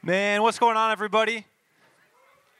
Man, 0.00 0.42
what's 0.42 0.60
going 0.60 0.76
on, 0.76 0.92
everybody? 0.92 1.44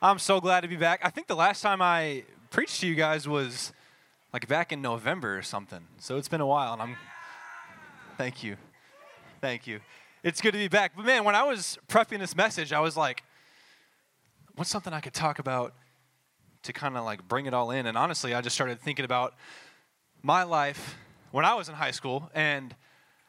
I'm 0.03 0.19
so 0.19 0.41
glad 0.41 0.63
to 0.63 0.69
be 0.69 0.75
back. 0.75 1.01
I 1.05 1.11
think 1.11 1.29
the 1.29 1.37
last 1.37 1.61
time 1.61 1.81
I 1.81 2.25
preached 2.51 2.81
to 2.81 2.89
you 2.89 2.97
guys 2.97 3.29
was 3.29 3.73
like 4.33 4.49
back 4.49 4.73
in 4.73 4.83
November 4.83 5.39
or 5.39 5.43
something. 5.43 5.87
So 5.99 6.17
it's 6.17 6.27
been 6.27 6.41
a 6.41 6.47
while, 6.47 6.73
and 6.73 6.83
I'm. 6.83 6.97
Thank 8.17 8.43
you. 8.43 8.57
Thank 9.41 9.69
you. 9.69 9.79
It's 10.25 10.41
good 10.41 10.51
to 10.51 10.59
be 10.59 10.67
back. 10.67 10.95
But 10.97 11.05
man, 11.05 11.23
when 11.23 11.37
I 11.37 11.45
was 11.45 11.79
prepping 11.89 12.19
this 12.19 12.35
message, 12.35 12.73
I 12.73 12.81
was 12.81 12.97
like, 12.97 13.23
what's 14.57 14.69
something 14.69 14.93
I 14.93 15.01
could 15.01 15.15
talk 15.15 15.39
about 15.39 15.75
to 16.65 16.73
kind 16.73 16.97
of 16.97 17.05
like 17.05 17.29
bring 17.29 17.47
it 17.47 17.55
all 17.55 17.71
in? 17.71 17.87
And 17.87 17.97
honestly, 17.97 18.35
I 18.35 18.41
just 18.41 18.57
started 18.57 18.81
thinking 18.81 19.05
about 19.05 19.35
my 20.25 20.43
life 20.43 20.97
when 21.31 21.45
I 21.45 21.55
was 21.55 21.69
in 21.69 21.77
high 21.77 21.93
school. 21.93 22.33
And 22.35 22.75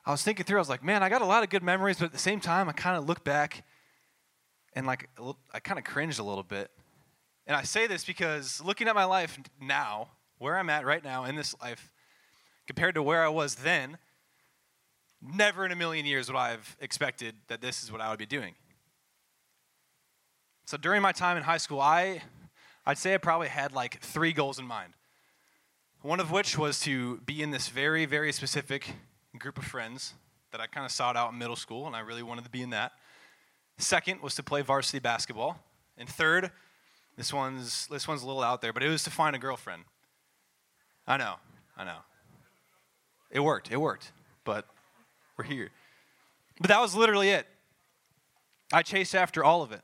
I 0.04 0.10
was 0.10 0.24
thinking 0.24 0.48
through, 0.48 0.58
I 0.58 0.62
was 0.62 0.70
like, 0.70 0.84
man, 0.84 1.04
I 1.04 1.10
got 1.10 1.22
a 1.22 1.26
lot 1.26 1.44
of 1.44 1.52
good 1.52 1.62
memories, 1.62 2.00
but 2.00 2.06
at 2.06 2.12
the 2.12 2.18
same 2.18 2.40
time, 2.40 2.68
I 2.68 2.72
kind 2.72 2.98
of 2.98 3.08
look 3.08 3.24
back 3.24 3.64
and 4.74 4.86
like 4.86 5.10
I 5.54 5.60
kind 5.60 5.80
of 5.80 5.86
cringed 5.86 6.20
a 6.20 6.24
little 6.24 6.44
bit. 6.44 6.72
And 7.48 7.56
I 7.56 7.64
say 7.64 7.88
this 7.88 8.04
because 8.04 8.62
looking 8.64 8.88
at 8.88 8.96
my 8.96 9.06
life 9.06 9.40
now, 9.62 10.10
where 10.38 10.58
I'm 10.58 10.70
at 10.70 10.86
right 10.86 11.04
now 11.04 11.26
in 11.26 11.36
this 11.36 11.56
life, 11.62 11.92
compared 12.68 12.96
to 12.96 13.04
where 13.04 13.24
I 13.24 13.30
was 13.30 13.56
then, 13.56 13.98
never 15.22 15.66
in 15.66 15.72
a 15.72 15.76
million 15.76 16.06
years 16.06 16.28
would 16.28 16.38
I 16.38 16.52
have 16.52 16.78
expected 16.80 17.36
that 17.48 17.62
this 17.62 17.84
is 17.84 17.92
what 17.92 18.02
I 18.02 18.10
would 18.10 18.20
be 18.20 18.26
doing. 18.26 18.54
So 20.66 20.78
during 20.78 21.02
my 21.02 21.12
time 21.12 21.36
in 21.36 21.44
high 21.44 21.58
school, 21.58 21.82
I, 21.82 22.22
I'd 22.86 23.00
say 23.00 23.16
I 23.16 23.18
probably 23.18 23.48
had 23.48 23.74
like 23.74 24.00
three 24.02 24.34
goals 24.34 24.60
in 24.60 24.66
mind. 24.66 24.94
One 26.02 26.20
of 26.20 26.32
which 26.32 26.58
was 26.58 26.80
to 26.82 27.18
be 27.22 27.42
in 27.42 27.52
this 27.52 27.68
very, 27.68 28.06
very 28.06 28.32
specific 28.32 28.94
group 29.38 29.58
of 29.58 29.66
friends 29.66 30.14
that 30.52 30.62
I 30.62 30.68
kind 30.68 30.86
of 30.86 30.92
sought 30.92 31.18
out 31.18 31.32
in 31.32 31.38
middle 31.38 31.56
school, 31.56 31.88
and 31.88 31.96
I 31.96 32.00
really 32.00 32.24
wanted 32.24 32.44
to 32.46 32.50
be 32.50 32.62
in 32.62 32.70
that. 32.70 32.94
Second 33.80 34.22
was 34.22 34.36
to 34.36 34.44
play 34.44 34.62
varsity 34.62 35.00
basketball. 35.00 35.58
And 35.98 36.08
third, 36.08 36.52
this 37.16 37.34
one's, 37.34 37.88
this 37.88 38.08
one's 38.08 38.24
a 38.24 38.28
little 38.28 38.44
out 38.44 38.62
there, 38.62 38.74
but 38.74 38.84
it 38.84 38.90
was 38.90 39.04
to 39.04 39.10
find 39.10 39.36
a 39.36 39.40
girlfriend. 39.40 39.84
I 41.08 41.18
know, 41.18 41.36
I 41.78 41.86
know. 41.86 41.98
It 43.32 43.40
worked, 43.40 43.72
it 43.72 43.78
worked, 43.78 44.12
but 44.44 44.66
we're 45.38 45.46
here. 45.46 45.70
But 46.60 46.68
that 46.68 46.82
was 46.82 46.94
literally 46.94 47.30
it. 47.30 47.48
I 48.72 48.84
chased 48.84 49.16
after 49.16 49.44
all 49.44 49.62
of 49.62 49.72
it. 49.72 49.82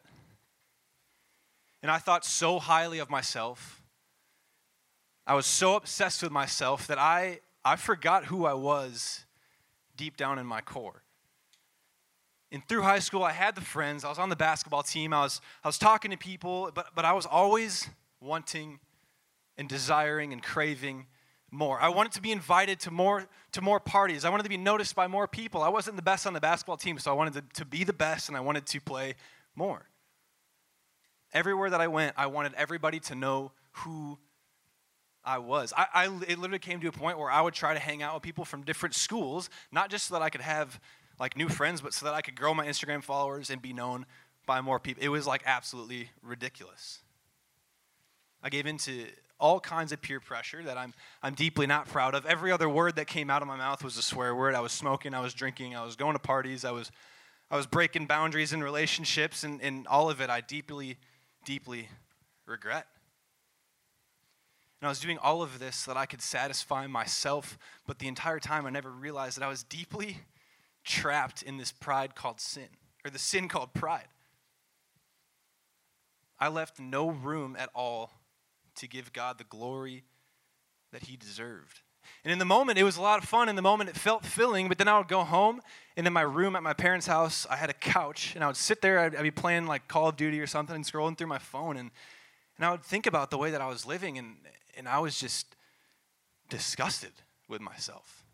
And 1.82 1.90
I 1.90 1.98
thought 1.98 2.26
so 2.26 2.60
highly 2.60 3.00
of 3.00 3.10
myself. 3.10 3.82
I 5.26 5.36
was 5.36 5.46
so 5.46 5.76
obsessed 5.76 6.22
with 6.22 6.32
myself 6.32 6.86
that 6.88 7.00
I, 7.00 7.40
I 7.64 7.78
forgot 7.78 8.26
who 8.26 8.46
I 8.46 8.54
was 8.54 9.24
deep 9.96 10.18
down 10.18 10.38
in 10.38 10.46
my 10.46 10.60
core 10.60 11.05
and 12.56 12.66
through 12.70 12.84
high 12.84 13.00
school, 13.00 13.22
I 13.22 13.34
had 13.34 13.54
the 13.54 13.60
friends. 13.60 14.06
I 14.06 14.10
was 14.10 14.18
on 14.18 14.30
the 14.30 14.36
basketball 14.38 14.82
team. 14.82 15.12
I 15.12 15.24
was, 15.24 15.42
I 15.62 15.68
was 15.68 15.78
talking 15.78 16.12
to 16.12 16.18
people, 16.18 16.72
but, 16.74 16.88
but 16.96 17.04
I 17.04 17.12
was 17.12 17.26
always 17.26 17.90
wanting 18.22 18.80
and 19.58 19.68
desiring 19.68 20.32
and 20.32 20.42
craving 20.42 21.08
more. 21.52 21.78
I 21.82 21.90
wanted 21.90 22.14
to 22.14 22.22
be 22.22 22.32
invited 22.32 22.80
to 22.80 22.92
more, 22.92 23.26
to 23.52 23.62
more 23.62 23.82
parties. 23.82 24.24
I 24.24 24.30
wanted 24.30 24.44
to 24.44 24.50
be 24.50 24.56
noticed 24.56 24.96
by 24.96 25.06
more 25.08 25.28
people. 25.28 25.64
I 25.64 25.68
wasn't 25.68 25.98
the 25.98 26.02
best 26.02 26.26
on 26.26 26.32
the 26.32 26.40
basketball 26.40 26.78
team, 26.78 26.98
so 26.98 27.12
I 27.12 27.14
wanted 27.14 27.34
to, 27.34 27.44
to 27.60 27.66
be 27.66 27.84
the 27.84 27.92
best 27.92 28.30
and 28.30 28.38
I 28.38 28.40
wanted 28.40 28.66
to 28.68 28.80
play 28.80 29.16
more. 29.54 29.90
Everywhere 31.34 31.70
that 31.70 31.82
I 31.82 31.88
went, 31.88 32.14
I 32.16 32.28
wanted 32.28 32.54
everybody 32.54 33.02
to 33.02 33.16
know 33.16 33.52
who 33.84 34.18
I 35.26 35.40
was. 35.40 35.74
I, 35.76 35.88
I, 35.94 36.06
it 36.06 36.40
literally 36.40 36.60
came 36.60 36.80
to 36.80 36.88
a 36.88 36.94
point 36.94 37.20
where 37.20 37.30
I 37.30 37.42
would 37.42 37.54
try 37.54 37.74
to 37.74 37.82
hang 37.82 38.02
out 38.02 38.14
with 38.14 38.24
people 38.24 38.46
from 38.46 38.64
different 38.64 38.96
schools, 38.96 39.50
not 39.74 39.90
just 39.90 40.08
so 40.08 40.14
that 40.14 40.22
I 40.22 40.30
could 40.30 40.40
have 40.40 40.80
like 41.20 41.38
new 41.38 41.50
friends, 41.50 41.82
but 41.82 41.94
so 41.94 42.06
that 42.06 42.14
I 42.14 42.22
could 42.22 42.36
grow 42.36 42.54
my 42.54 42.66
Instagram 42.66 43.04
followers 43.04 43.50
and 43.50 43.62
be 43.62 43.74
known 43.74 44.06
by 44.46 44.62
more 44.62 44.80
people. 44.80 45.04
It 45.04 45.10
was 45.10 45.26
like 45.26 45.42
absolutely 45.46 46.10
ridiculous. 46.22 47.00
I 48.44 48.50
gave 48.50 48.66
into 48.66 49.08
all 49.40 49.60
kinds 49.60 49.92
of 49.92 50.02
peer 50.02 50.20
pressure 50.20 50.64
that 50.64 50.78
I'm, 50.78 50.94
I'm 51.22 51.34
deeply 51.34 51.68
not 51.68 51.88
proud 51.88 52.16
of. 52.16 52.26
Every 52.26 52.52
other 52.52 52.70
word 52.70 52.96
that 52.96 53.08
came 53.08 53.30
out 53.30 53.42
of 53.42 53.48
my 53.48 53.58
mouth 53.58 53.84
was 53.84 53.98
a 53.98 54.02
swear 54.02 54.34
word. 54.34 54.56
I 54.56 54.62
was 54.62 54.72
smoking, 54.72 55.14
I 55.14 55.20
was 55.20 55.34
drinking, 55.34 55.76
I 55.76 55.84
was 55.84 55.96
going 55.96 56.14
to 56.14 56.20
parties, 56.20 56.64
I 56.64 56.72
was, 56.72 56.92
I 57.52 57.58
was 57.58 57.66
breaking 57.66 58.06
boundaries 58.06 58.54
in 58.54 58.64
relationships, 58.64 59.44
and, 59.44 59.62
and 59.62 59.88
all 59.88 60.10
of 60.10 60.22
it 60.22 60.30
I 60.30 60.42
deeply, 60.42 60.98
deeply 61.44 61.90
regret. 62.46 62.88
And 64.82 64.88
I 64.88 64.90
was 64.90 65.00
doing 65.00 65.18
all 65.18 65.42
of 65.42 65.60
this 65.60 65.76
so 65.78 65.94
that 65.94 65.98
I 65.98 66.06
could 66.06 66.22
satisfy 66.22 66.88
myself, 66.88 67.58
but 67.86 68.00
the 68.00 68.08
entire 68.08 68.40
time 68.40 68.66
I 68.66 68.70
never 68.70 68.92
realized 68.92 69.38
that 69.38 69.44
I 69.44 69.50
was 69.50 69.64
deeply, 69.64 70.20
trapped 70.86 71.42
in 71.42 71.58
this 71.58 71.72
pride 71.72 72.16
called 72.16 72.40
sin, 72.40 72.70
or 73.04 73.12
the 73.12 73.20
sin 73.20 73.48
called 73.48 73.74
pride. 73.74 74.08
I 76.40 76.48
left 76.48 76.80
no 76.80 77.10
room 77.10 77.56
at 77.58 77.70
all 77.74 78.12
to 78.76 78.88
give 78.88 79.14
God 79.14 79.38
the 79.38 79.46
glory 79.46 80.04
that 80.92 81.04
He 81.04 81.18
deserved. 81.18 81.82
And 82.24 82.32
in 82.32 82.40
the 82.40 82.46
moment, 82.46 82.78
it 82.78 82.84
was 82.84 82.98
a 82.98 83.02
lot 83.02 83.22
of 83.22 83.28
fun. 83.28 83.50
In 83.50 83.56
the 83.56 83.62
moment, 83.62 83.90
it 83.90 83.98
felt 83.98 84.26
filling. 84.26 84.68
But 84.68 84.78
then 84.78 84.88
I 84.88 84.98
would 84.98 85.08
go 85.08 85.24
home, 85.24 85.62
and 85.98 86.06
in 86.06 86.14
my 86.14 86.22
room 86.22 86.56
at 86.56 86.62
my 86.62 86.74
parents' 86.74 87.08
house, 87.08 87.48
I 87.50 87.56
had 87.56 87.70
a 87.70 87.74
couch, 87.74 88.34
and 88.36 88.44
I 88.44 88.48
would 88.48 88.58
sit 88.58 88.82
there. 88.82 89.00
I'd, 89.00 89.16
I'd 89.16 89.24
be 89.24 89.32
playing 89.32 89.66
like 89.66 89.88
Call 89.88 90.10
of 90.10 90.16
Duty 90.16 90.40
or 90.40 90.48
something, 90.48 90.76
and 90.76 90.86
scrolling 90.86 91.18
through 91.18 91.28
my 91.28 91.40
phone, 91.40 91.78
and 91.78 91.92
and 92.58 92.66
I 92.66 92.72
would 92.72 92.84
think 92.84 93.06
about 93.06 93.32
the 93.32 93.38
way 93.38 93.52
that 93.52 93.62
I 93.62 93.68
was 93.68 93.86
living, 93.86 94.18
and 94.18 94.36
and 94.78 94.88
I 94.88 95.00
was 95.00 95.20
just 95.20 95.56
disgusted 96.50 97.12
with 97.48 97.62
myself. 97.62 98.25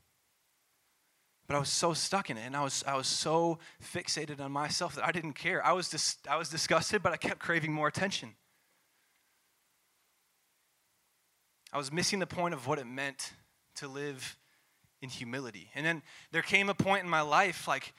But 1.51 1.57
I 1.57 1.59
was 1.59 1.67
so 1.67 1.93
stuck 1.93 2.29
in 2.29 2.37
it, 2.37 2.45
and 2.45 2.55
I 2.55 2.63
was, 2.63 2.81
I 2.87 2.95
was 2.95 3.07
so 3.07 3.59
fixated 3.83 4.39
on 4.39 4.53
myself 4.53 4.95
that 4.95 5.05
I 5.05 5.11
didn't 5.11 5.33
care. 5.33 5.61
I 5.65 5.73
was, 5.73 5.89
dis- 5.89 6.15
I 6.25 6.37
was 6.37 6.47
disgusted, 6.47 7.03
but 7.03 7.11
I 7.11 7.17
kept 7.17 7.39
craving 7.39 7.73
more 7.73 7.89
attention. 7.89 8.35
I 11.73 11.77
was 11.77 11.91
missing 11.91 12.19
the 12.19 12.25
point 12.25 12.53
of 12.53 12.67
what 12.67 12.79
it 12.79 12.87
meant 12.87 13.33
to 13.75 13.89
live 13.89 14.37
in 15.01 15.09
humility. 15.09 15.69
And 15.75 15.85
then 15.85 16.03
there 16.31 16.41
came 16.41 16.69
a 16.69 16.73
point 16.73 17.03
in 17.03 17.09
my 17.09 17.19
life, 17.19 17.67
like 17.67 17.91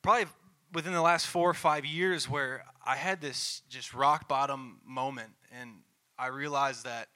probably 0.00 0.26
within 0.72 0.92
the 0.92 1.02
last 1.02 1.26
four 1.26 1.50
or 1.50 1.54
five 1.54 1.84
years, 1.84 2.30
where 2.30 2.64
I 2.86 2.94
had 2.94 3.20
this 3.20 3.62
just 3.68 3.94
rock 3.94 4.28
bottom 4.28 4.78
moment, 4.86 5.32
and 5.50 5.70
I 6.16 6.28
realized 6.28 6.84
that 6.84 7.08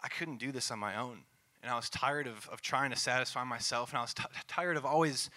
I 0.00 0.06
couldn't 0.06 0.36
do 0.36 0.52
this 0.52 0.70
on 0.70 0.78
my 0.78 0.96
own 0.96 1.24
and 1.62 1.70
I 1.70 1.76
was 1.76 1.90
tired 1.90 2.26
of, 2.26 2.48
of 2.50 2.62
trying 2.62 2.90
to 2.90 2.96
satisfy 2.96 3.44
myself, 3.44 3.90
and 3.90 3.98
I 3.98 4.02
was 4.02 4.14
t- 4.14 4.24
tired 4.46 4.76
of 4.76 4.84
always 4.84 5.30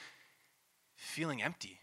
feeling 0.95 1.41
empty. 1.41 1.79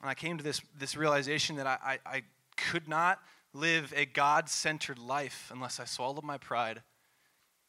And 0.00 0.10
I 0.10 0.14
came 0.14 0.38
to 0.38 0.44
this, 0.44 0.60
this 0.78 0.96
realization 0.96 1.56
that 1.56 1.66
I, 1.66 1.78
I, 1.84 1.98
I 2.06 2.22
could 2.56 2.88
not 2.88 3.20
live 3.52 3.92
a 3.96 4.04
God 4.04 4.48
centered 4.48 4.98
life 4.98 5.50
unless 5.52 5.80
I 5.80 5.84
swallowed 5.84 6.24
my 6.24 6.38
pride 6.38 6.82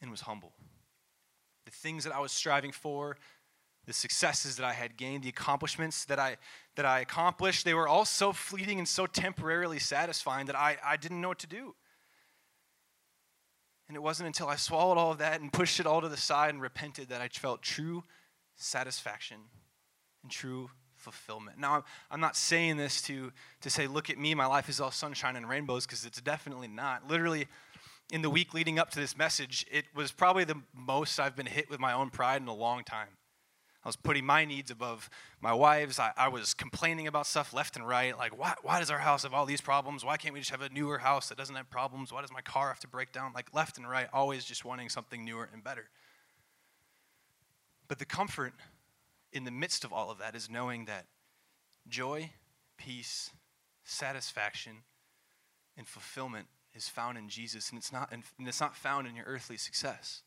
and 0.01 0.11
was 0.11 0.21
humble. 0.21 0.53
The 1.65 1.71
things 1.71 2.03
that 2.03 2.13
I 2.13 2.19
was 2.19 2.31
striving 2.31 2.71
for, 2.71 3.17
the 3.85 3.93
successes 3.93 4.57
that 4.57 4.65
I 4.65 4.73
had 4.73 4.97
gained, 4.97 5.23
the 5.23 5.29
accomplishments 5.29 6.05
that 6.05 6.19
I, 6.19 6.37
that 6.75 6.85
I 6.85 6.99
accomplished, 6.99 7.65
they 7.65 7.73
were 7.73 7.87
all 7.87 8.05
so 8.05 8.33
fleeting 8.33 8.79
and 8.79 8.87
so 8.87 9.05
temporarily 9.05 9.79
satisfying 9.79 10.45
that 10.47 10.57
I, 10.57 10.77
I 10.85 10.97
didn't 10.97 11.21
know 11.21 11.29
what 11.29 11.39
to 11.39 11.47
do. 11.47 11.73
And 13.87 13.95
it 13.95 14.01
wasn't 14.01 14.27
until 14.27 14.47
I 14.47 14.57
swallowed 14.57 14.97
all 14.97 15.11
of 15.11 15.19
that 15.19 15.39
and 15.39 15.51
pushed 15.51 15.79
it 15.79 15.85
all 15.85 16.01
to 16.01 16.09
the 16.09 16.17
side 16.17 16.49
and 16.53 16.61
repented 16.61 17.09
that 17.09 17.21
I 17.21 17.29
felt 17.29 17.61
true 17.61 18.03
satisfaction 18.55 19.37
and 20.23 20.31
true 20.31 20.69
fulfillment. 20.95 21.57
Now, 21.57 21.85
I'm 22.11 22.19
not 22.19 22.35
saying 22.35 22.77
this 22.77 23.01
to, 23.03 23.31
to 23.61 23.69
say, 23.69 23.87
look 23.87 24.09
at 24.09 24.17
me, 24.17 24.33
my 24.33 24.45
life 24.45 24.67
is 24.67 24.81
all 24.81 24.91
sunshine 24.91 25.35
and 25.35 25.47
rainbows, 25.47 25.85
because 25.85 26.05
it's 26.05 26.19
definitely 26.19 26.67
not. 26.67 27.07
Literally, 27.07 27.47
in 28.11 28.21
the 28.21 28.29
week 28.29 28.53
leading 28.53 28.79
up 28.79 28.89
to 28.91 28.99
this 28.99 29.17
message, 29.17 29.65
it 29.71 29.85
was 29.95 30.11
probably 30.11 30.43
the 30.43 30.61
most 30.73 31.19
I've 31.19 31.35
been 31.35 31.45
hit 31.45 31.69
with 31.69 31.79
my 31.79 31.93
own 31.93 32.09
pride 32.09 32.41
in 32.41 32.47
a 32.47 32.53
long 32.53 32.83
time. 32.83 33.09
I 33.87 33.89
was 33.89 33.95
putting 33.95 34.25
my 34.25 34.43
needs 34.43 34.69
above 34.69 35.09
my 35.39 35.53
wife's. 35.53 35.97
I, 35.97 36.11
I, 36.17 36.27
was 36.27 36.53
complaining 36.53 37.07
about 37.07 37.25
stuff 37.25 37.53
left 37.53 37.77
and 37.77 37.87
right. 37.87 38.17
Like, 38.17 38.37
why, 38.37 38.53
why 38.61 38.79
does 38.79 38.91
our 38.91 38.97
house 38.97 39.23
have 39.23 39.33
all 39.33 39.45
these 39.45 39.61
problems? 39.61 40.03
Why 40.03 40.17
can't 40.17 40.33
we 40.33 40.41
just 40.41 40.51
have 40.51 40.59
a 40.59 40.67
newer 40.67 40.97
house 40.97 41.29
that 41.29 41.37
doesn't 41.37 41.55
have 41.55 41.69
problems? 41.69 42.11
Why 42.11 42.19
does 42.19 42.33
my 42.33 42.41
car 42.41 42.67
have 42.67 42.81
to 42.81 42.87
break 42.89 43.13
down? 43.13 43.31
Like, 43.33 43.55
left 43.55 43.77
and 43.77 43.89
right, 43.89 44.09
always 44.11 44.43
just 44.43 44.65
wanting 44.65 44.89
something 44.89 45.23
newer 45.23 45.47
and 45.53 45.63
better. 45.63 45.85
But 47.87 47.97
the 47.97 48.05
comfort 48.05 48.55
in 49.31 49.45
the 49.45 49.51
midst 49.51 49.85
of 49.85 49.93
all 49.93 50.11
of 50.11 50.17
that 50.17 50.35
is 50.35 50.49
knowing 50.49 50.83
that 50.83 51.05
joy, 51.87 52.31
peace, 52.77 53.31
satisfaction, 53.85 54.79
and 55.77 55.87
fulfillment 55.87 56.47
is 56.75 56.89
found 56.89 57.17
in 57.17 57.29
Jesus, 57.29 57.69
and 57.69 57.77
it's 57.77 57.93
not, 57.93 58.11
and 58.11 58.23
it's 58.37 58.59
not 58.59 58.75
found 58.75 59.07
in 59.07 59.15
your 59.15 59.25
earthly 59.27 59.55
success. 59.55 60.23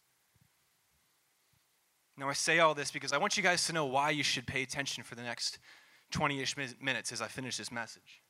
Now, 2.17 2.29
I 2.29 2.35
say 2.35 2.59
all 2.59 2.75
this 2.75 2.91
because 2.91 3.13
I 3.13 3.19
want 3.19 3.37
you 3.37 3.43
guys 3.43 3.67
to 3.67 3.73
know 3.73 3.87
why 3.87 4.11
you 4.11 4.23
should 4.23 4.47
pay 4.47 4.63
attention 4.63 5.03
for 5.03 5.15
the 5.15 5.23
next 5.23 5.59
20 6.11 6.41
ish 6.41 6.57
minutes 6.81 7.13
as 7.13 7.23
I 7.23 7.29
finish 7.29 7.57
this 7.57 7.73
message. 7.73 8.21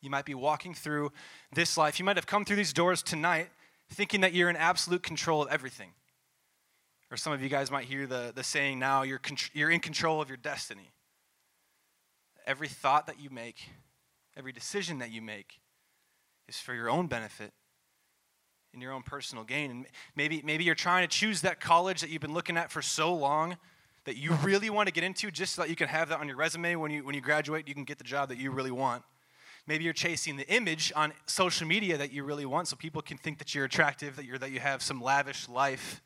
You 0.00 0.10
might 0.10 0.26
be 0.26 0.34
walking 0.34 0.74
through 0.74 1.12
this 1.52 1.76
life. 1.76 1.98
You 1.98 2.04
might 2.04 2.16
have 2.16 2.26
come 2.26 2.44
through 2.44 2.56
these 2.56 2.72
doors 2.72 3.02
tonight 3.02 3.48
thinking 3.90 4.20
that 4.20 4.32
you're 4.32 4.50
in 4.50 4.56
absolute 4.56 5.02
control 5.02 5.42
of 5.42 5.48
everything. 5.48 5.90
Or 7.10 7.16
some 7.16 7.32
of 7.32 7.42
you 7.42 7.48
guys 7.48 7.70
might 7.70 7.84
hear 7.84 8.06
the, 8.06 8.32
the 8.34 8.44
saying 8.44 8.78
now, 8.78 9.02
you're, 9.02 9.20
you're 9.52 9.70
in 9.70 9.80
control 9.80 10.20
of 10.20 10.28
your 10.28 10.36
destiny. 10.36 10.92
every 12.46 12.68
thought 12.68 13.06
that 13.06 13.20
you 13.20 13.30
make, 13.30 13.68
every 14.36 14.52
decision 14.52 14.98
that 14.98 15.10
you 15.10 15.22
make 15.22 15.60
is 16.48 16.58
for 16.58 16.74
your 16.74 16.90
own 16.90 17.06
benefit 17.06 17.52
and 18.74 18.82
your 18.82 18.92
own 18.92 19.02
personal 19.02 19.44
gain. 19.44 19.70
And 19.70 19.86
maybe, 20.14 20.42
maybe 20.44 20.64
you're 20.64 20.74
trying 20.74 21.08
to 21.08 21.08
choose 21.08 21.40
that 21.40 21.60
college 21.60 22.00
that 22.02 22.10
you've 22.10 22.22
been 22.22 22.34
looking 22.34 22.56
at 22.56 22.70
for 22.70 22.82
so 22.82 23.14
long 23.14 23.56
that 24.04 24.16
you 24.16 24.32
really 24.42 24.70
want 24.70 24.86
to 24.86 24.92
get 24.92 25.04
into 25.04 25.30
just 25.30 25.54
so 25.54 25.62
that 25.62 25.70
you 25.70 25.76
can 25.76 25.88
have 25.88 26.10
that 26.10 26.20
on 26.20 26.28
your 26.28 26.36
resume 26.36 26.76
when 26.76 26.90
you, 26.90 27.04
when 27.04 27.14
you 27.14 27.20
graduate, 27.20 27.66
you 27.66 27.74
can 27.74 27.84
get 27.84 27.98
the 27.98 28.04
job 28.04 28.28
that 28.28 28.38
you 28.38 28.50
really 28.50 28.70
want. 28.70 29.02
Maybe 29.66 29.84
you're 29.84 29.94
chasing 29.94 30.36
the 30.36 30.46
image 30.52 30.92
on 30.94 31.14
social 31.24 31.66
media 31.66 31.96
that 31.96 32.12
you 32.12 32.22
really 32.22 32.44
want 32.44 32.68
so 32.68 32.76
people 32.76 33.00
can 33.00 33.16
think 33.16 33.38
that 33.38 33.54
you're 33.54 33.64
attractive, 33.64 34.16
that, 34.16 34.26
you're, 34.26 34.38
that 34.38 34.50
you 34.50 34.60
have 34.60 34.82
some 34.82 35.00
lavish 35.00 35.48
life. 35.48 36.02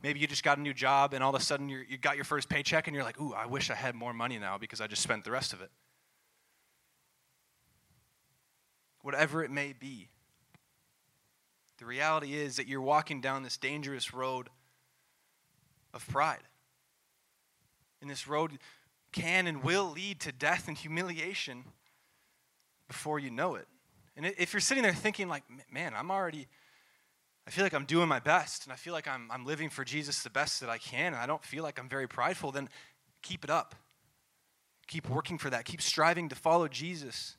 Maybe 0.00 0.20
you 0.20 0.28
just 0.28 0.44
got 0.44 0.58
a 0.58 0.60
new 0.60 0.74
job 0.74 1.12
and 1.12 1.24
all 1.24 1.34
of 1.34 1.40
a 1.40 1.44
sudden 1.44 1.68
you 1.68 1.98
got 2.00 2.14
your 2.14 2.24
first 2.24 2.48
paycheck 2.48 2.86
and 2.86 2.94
you're 2.94 3.04
like, 3.04 3.20
ooh, 3.20 3.32
I 3.32 3.46
wish 3.46 3.70
I 3.70 3.74
had 3.74 3.96
more 3.96 4.12
money 4.12 4.38
now 4.38 4.58
because 4.58 4.80
I 4.80 4.86
just 4.86 5.02
spent 5.02 5.24
the 5.24 5.32
rest 5.32 5.52
of 5.52 5.60
it. 5.60 5.70
Whatever 9.00 9.42
it 9.42 9.50
may 9.50 9.72
be. 9.72 10.08
The 11.82 11.88
reality 11.88 12.34
is 12.34 12.58
that 12.58 12.68
you're 12.68 12.80
walking 12.80 13.20
down 13.20 13.42
this 13.42 13.56
dangerous 13.56 14.14
road 14.14 14.48
of 15.92 16.06
pride. 16.06 16.44
And 18.00 18.08
this 18.08 18.28
road 18.28 18.52
can 19.10 19.48
and 19.48 19.64
will 19.64 19.90
lead 19.90 20.20
to 20.20 20.30
death 20.30 20.68
and 20.68 20.78
humiliation 20.78 21.64
before 22.86 23.18
you 23.18 23.32
know 23.32 23.56
it. 23.56 23.66
And 24.16 24.26
if 24.26 24.52
you're 24.52 24.60
sitting 24.60 24.84
there 24.84 24.94
thinking, 24.94 25.26
like, 25.26 25.42
man, 25.72 25.92
I'm 25.96 26.12
already, 26.12 26.46
I 27.48 27.50
feel 27.50 27.64
like 27.64 27.74
I'm 27.74 27.84
doing 27.84 28.06
my 28.06 28.20
best, 28.20 28.62
and 28.62 28.72
I 28.72 28.76
feel 28.76 28.92
like 28.92 29.08
I'm, 29.08 29.28
I'm 29.32 29.44
living 29.44 29.68
for 29.68 29.84
Jesus 29.84 30.22
the 30.22 30.30
best 30.30 30.60
that 30.60 30.70
I 30.70 30.78
can, 30.78 31.06
and 31.06 31.16
I 31.16 31.26
don't 31.26 31.44
feel 31.44 31.64
like 31.64 31.80
I'm 31.80 31.88
very 31.88 32.06
prideful, 32.06 32.52
then 32.52 32.68
keep 33.22 33.42
it 33.42 33.50
up. 33.50 33.74
Keep 34.86 35.10
working 35.10 35.36
for 35.36 35.50
that. 35.50 35.64
Keep 35.64 35.82
striving 35.82 36.28
to 36.28 36.36
follow 36.36 36.68
Jesus. 36.68 37.36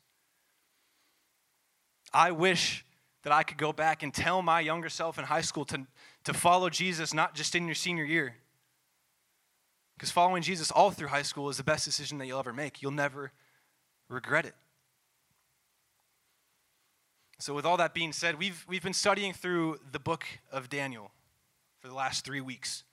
I 2.11 2.31
wish 2.31 2.83
that 3.23 3.33
I 3.33 3.43
could 3.43 3.57
go 3.57 3.73
back 3.73 4.03
and 4.03 4.13
tell 4.13 4.41
my 4.41 4.59
younger 4.59 4.89
self 4.89 5.17
in 5.17 5.25
high 5.25 5.41
school 5.41 5.65
to, 5.65 5.85
to 6.25 6.33
follow 6.33 6.69
Jesus, 6.69 7.13
not 7.13 7.35
just 7.35 7.55
in 7.55 7.65
your 7.65 7.75
senior 7.75 8.03
year. 8.03 8.35
Because 9.97 10.11
following 10.11 10.43
Jesus 10.43 10.71
all 10.71 10.91
through 10.91 11.07
high 11.07 11.21
school 11.21 11.49
is 11.49 11.57
the 11.57 11.63
best 11.63 11.85
decision 11.85 12.17
that 12.17 12.25
you'll 12.25 12.39
ever 12.39 12.53
make. 12.53 12.81
You'll 12.81 12.91
never 12.91 13.31
regret 14.09 14.45
it. 14.45 14.55
So, 17.39 17.53
with 17.53 17.65
all 17.65 17.77
that 17.77 17.93
being 17.93 18.13
said, 18.13 18.39
we've, 18.39 18.65
we've 18.69 18.83
been 18.83 18.93
studying 18.93 19.33
through 19.33 19.79
the 19.91 19.99
book 19.99 20.25
of 20.51 20.69
Daniel 20.69 21.11
for 21.79 21.87
the 21.87 21.93
last 21.93 22.23
three 22.23 22.41
weeks. 22.41 22.83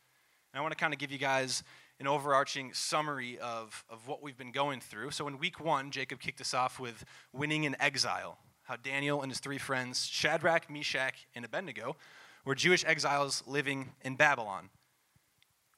And 0.53 0.59
I 0.59 0.63
want 0.63 0.73
to 0.73 0.77
kind 0.77 0.93
of 0.93 0.99
give 0.99 1.13
you 1.13 1.19
guys 1.19 1.63
an 2.01 2.07
overarching 2.07 2.73
summary 2.73 3.39
of, 3.39 3.85
of 3.89 4.09
what 4.09 4.23
we've 4.23 4.37
been 4.37 4.51
going 4.51 4.81
through. 4.81 5.13
So, 5.13 5.29
in 5.29 5.39
week 5.39 5.61
one, 5.61 5.91
Jacob 5.91 6.19
kicked 6.19 6.41
us 6.41 6.53
off 6.53 6.81
with 6.81 7.05
winning 7.33 7.65
in 7.65 7.77
exile, 7.81 8.39
how 8.71 8.77
Daniel 8.77 9.21
and 9.21 9.33
his 9.33 9.41
three 9.41 9.59
friends, 9.59 10.07
Shadrach, 10.07 10.71
Meshach, 10.71 11.27
and 11.35 11.45
Abednego, 11.45 11.97
were 12.45 12.55
Jewish 12.55 12.85
exiles 12.85 13.43
living 13.45 13.91
in 14.03 14.15
Babylon. 14.15 14.71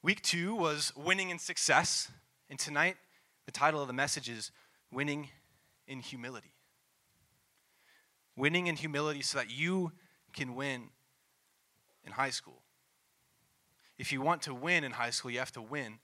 Week 0.03 0.21
two 0.21 0.55
was 0.55 0.93
winning 0.95 1.31
in 1.31 1.39
success. 1.39 2.13
And 2.51 2.59
tonight, 2.59 2.99
the 3.47 3.51
title 3.51 3.81
of 3.81 3.87
the 3.87 3.95
message 3.95 4.29
is 4.29 4.53
Winning 4.93 5.31
in 5.89 6.01
Humility 6.01 6.53
winning 8.37 8.67
in 8.67 8.77
humility 8.77 9.23
so 9.23 9.39
that 9.39 9.51
you 9.51 9.93
can 10.33 10.55
win 10.55 10.89
in 12.05 12.13
high 12.13 12.31
school. 12.31 12.63
If 13.99 14.13
you 14.13 14.21
want 14.21 14.43
to 14.43 14.55
win 14.55 14.85
in 14.85 14.93
high 14.93 15.11
school, 15.11 15.31
you 15.31 15.39
have 15.39 15.53
to 15.53 15.63
win 15.63 15.99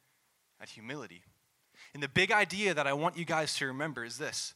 at 0.60 0.68
humility. 0.68 1.22
And 1.94 2.02
the 2.02 2.08
big 2.08 2.30
idea 2.30 2.74
that 2.74 2.86
I 2.86 2.92
want 2.92 3.16
you 3.16 3.24
guys 3.24 3.54
to 3.56 3.66
remember 3.66 4.04
is 4.04 4.18
this 4.18 4.54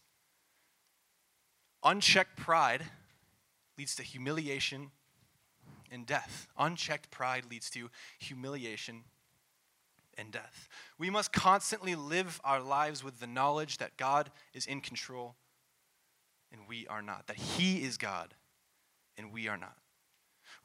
unchecked 1.84 2.36
pride 2.36 2.84
leads 3.78 3.94
to 3.96 4.02
humiliation 4.02 4.90
and 5.90 6.06
death. 6.06 6.48
Unchecked 6.58 7.10
pride 7.10 7.44
leads 7.50 7.70
to 7.70 7.90
humiliation 8.18 9.04
and 10.18 10.30
death. 10.30 10.68
We 10.98 11.10
must 11.10 11.32
constantly 11.32 11.94
live 11.94 12.40
our 12.44 12.60
lives 12.60 13.02
with 13.02 13.20
the 13.20 13.26
knowledge 13.26 13.78
that 13.78 13.96
God 13.96 14.30
is 14.54 14.66
in 14.66 14.80
control 14.80 15.36
and 16.52 16.62
we 16.68 16.86
are 16.86 17.02
not, 17.02 17.26
that 17.26 17.36
He 17.36 17.82
is 17.82 17.96
God 17.96 18.34
and 19.16 19.32
we 19.32 19.48
are 19.48 19.56
not. 19.56 19.76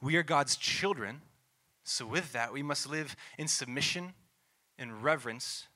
We 0.00 0.16
are 0.16 0.22
God's 0.22 0.56
children, 0.56 1.22
so 1.82 2.06
with 2.06 2.32
that, 2.32 2.52
we 2.52 2.62
must 2.62 2.88
live 2.88 3.16
in 3.38 3.48
submission 3.48 4.12
and 4.78 5.02
reverence 5.02 5.66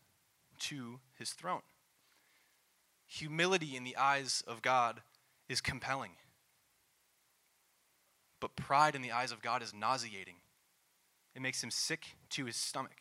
to 0.61 1.01
His 1.19 1.33
throne. 1.33 1.63
Humility 3.07 3.77
in 3.77 3.85
the 3.85 3.97
eyes 3.97 4.45
of 4.47 4.63
God 4.63 5.01
is 5.53 5.61
compelling, 5.61 6.13
but 8.41 8.57
pride 8.57 8.95
in 8.95 9.03
the 9.03 9.13
eyes 9.13 9.31
of 9.31 9.43
God 9.43 9.63
is 9.63 9.73
nauseating. 9.73 10.37
It 11.35 11.43
makes 11.43 11.63
him 11.63 11.71
sick 11.71 12.17
to 12.31 12.47
his 12.47 12.57
stomach. 12.57 12.97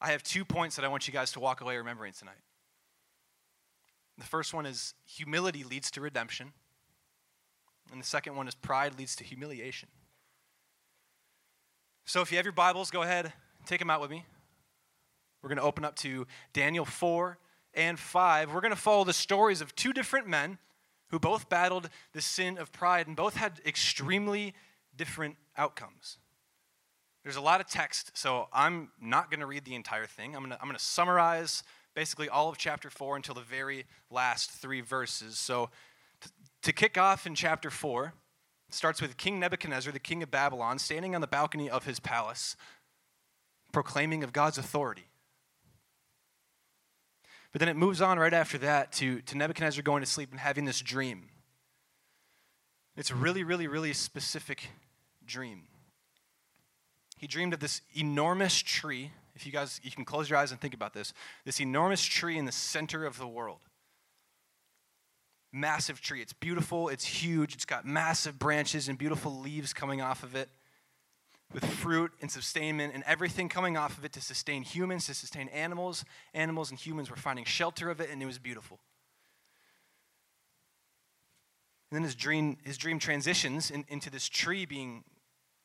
I 0.00 0.10
have 0.10 0.22
two 0.22 0.44
points 0.44 0.76
that 0.76 0.84
I 0.84 0.88
want 0.88 1.06
you 1.06 1.12
guys 1.12 1.30
to 1.32 1.40
walk 1.40 1.60
away 1.60 1.76
remembering 1.76 2.12
tonight. 2.12 2.42
The 4.18 4.24
first 4.24 4.52
one 4.52 4.66
is 4.66 4.94
humility 5.06 5.62
leads 5.62 5.90
to 5.92 6.00
redemption. 6.00 6.52
And 7.90 8.00
the 8.00 8.06
second 8.06 8.36
one 8.36 8.48
is 8.48 8.54
pride 8.54 8.98
leads 8.98 9.14
to 9.16 9.24
humiliation. 9.24 9.88
So 12.04 12.20
if 12.20 12.30
you 12.30 12.36
have 12.36 12.46
your 12.46 12.52
Bibles, 12.52 12.90
go 12.90 13.02
ahead, 13.02 13.32
take 13.66 13.78
them 13.78 13.90
out 13.90 14.00
with 14.00 14.10
me. 14.10 14.26
We're 15.42 15.48
going 15.48 15.58
to 15.58 15.64
open 15.64 15.84
up 15.84 15.96
to 15.96 16.26
Daniel 16.52 16.84
4 16.84 17.38
and 17.74 17.98
5. 17.98 18.52
We're 18.52 18.60
going 18.60 18.70
to 18.70 18.76
follow 18.76 19.04
the 19.04 19.12
stories 19.12 19.60
of 19.60 19.74
two 19.74 19.92
different 19.92 20.28
men 20.28 20.58
who 21.08 21.18
both 21.18 21.48
battled 21.48 21.90
the 22.12 22.20
sin 22.20 22.58
of 22.58 22.72
pride 22.72 23.06
and 23.06 23.14
both 23.14 23.36
had 23.36 23.60
extremely 23.66 24.54
different 24.96 25.36
outcomes. 25.56 26.18
There's 27.22 27.36
a 27.36 27.40
lot 27.40 27.60
of 27.60 27.68
text, 27.68 28.10
so 28.14 28.48
I'm 28.52 28.90
not 29.00 29.30
going 29.30 29.40
to 29.40 29.46
read 29.46 29.64
the 29.64 29.74
entire 29.74 30.06
thing. 30.06 30.34
I'm 30.34 30.48
going 30.48 30.58
to, 30.58 30.78
summarize 30.78 31.62
basically 31.94 32.28
all 32.28 32.48
of 32.48 32.58
chapter 32.58 32.90
4 32.90 33.16
until 33.16 33.34
the 33.34 33.42
very 33.42 33.84
last 34.10 34.50
three 34.50 34.80
verses. 34.80 35.38
So, 35.38 35.70
t- 36.20 36.30
to 36.62 36.72
kick 36.72 36.98
off 36.98 37.26
in 37.26 37.34
chapter 37.34 37.70
4, 37.70 38.14
starts 38.70 39.00
with 39.00 39.16
King 39.16 39.38
Nebuchadnezzar, 39.38 39.92
the 39.92 40.00
king 40.00 40.22
of 40.22 40.30
Babylon, 40.30 40.78
standing 40.78 41.14
on 41.14 41.20
the 41.20 41.26
balcony 41.26 41.70
of 41.70 41.84
his 41.84 42.00
palace, 42.00 42.56
proclaiming 43.72 44.24
of 44.24 44.32
God's 44.32 44.58
authority. 44.58 45.06
But 47.52 47.60
then 47.60 47.68
it 47.68 47.76
moves 47.76 48.00
on 48.00 48.18
right 48.18 48.32
after 48.32 48.58
that 48.58 48.92
to, 48.92 49.20
to 49.22 49.36
Nebuchadnezzar 49.36 49.82
going 49.82 50.02
to 50.02 50.08
sleep 50.08 50.30
and 50.30 50.40
having 50.40 50.64
this 50.64 50.80
dream. 50.80 51.28
It's 52.96 53.10
a 53.10 53.14
really, 53.14 53.44
really, 53.44 53.66
really 53.66 53.92
specific 53.92 54.68
dream. 55.26 55.62
He 57.16 57.26
dreamed 57.26 57.54
of 57.54 57.60
this 57.60 57.82
enormous 57.94 58.58
tree 58.60 59.12
if 59.34 59.46
you 59.46 59.52
guys, 59.52 59.80
you 59.82 59.90
can 59.90 60.04
close 60.04 60.28
your 60.28 60.38
eyes 60.38 60.50
and 60.50 60.60
think 60.60 60.74
about 60.74 60.92
this. 60.92 61.12
This 61.44 61.60
enormous 61.60 62.02
tree 62.02 62.36
in 62.36 62.44
the 62.44 62.52
center 62.52 63.06
of 63.06 63.18
the 63.18 63.26
world. 63.26 63.60
Massive 65.52 66.00
tree. 66.00 66.20
It's 66.20 66.32
beautiful, 66.32 66.88
it's 66.88 67.04
huge, 67.04 67.54
it's 67.54 67.64
got 67.64 67.86
massive 67.86 68.38
branches 68.38 68.88
and 68.88 68.98
beautiful 68.98 69.38
leaves 69.38 69.72
coming 69.72 70.00
off 70.00 70.22
of 70.22 70.34
it 70.34 70.48
with 71.52 71.64
fruit 71.64 72.12
and 72.20 72.30
sustainment 72.30 72.94
and 72.94 73.02
everything 73.06 73.48
coming 73.48 73.76
off 73.76 73.98
of 73.98 74.04
it 74.04 74.12
to 74.12 74.20
sustain 74.20 74.62
humans, 74.62 75.06
to 75.06 75.14
sustain 75.14 75.48
animals. 75.48 76.04
Animals 76.34 76.70
and 76.70 76.78
humans 76.78 77.10
were 77.10 77.16
finding 77.16 77.44
shelter 77.44 77.90
of 77.90 78.00
it, 78.00 78.10
and 78.10 78.22
it 78.22 78.26
was 78.26 78.38
beautiful. 78.38 78.78
And 81.90 81.96
then 81.96 82.04
his 82.04 82.14
dream, 82.14 82.56
his 82.64 82.78
dream 82.78 82.98
transitions 82.98 83.70
in, 83.70 83.84
into 83.88 84.08
this 84.10 84.28
tree 84.28 84.64
being 84.64 85.04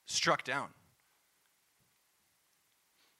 struck 0.05 0.43
down 0.43 0.69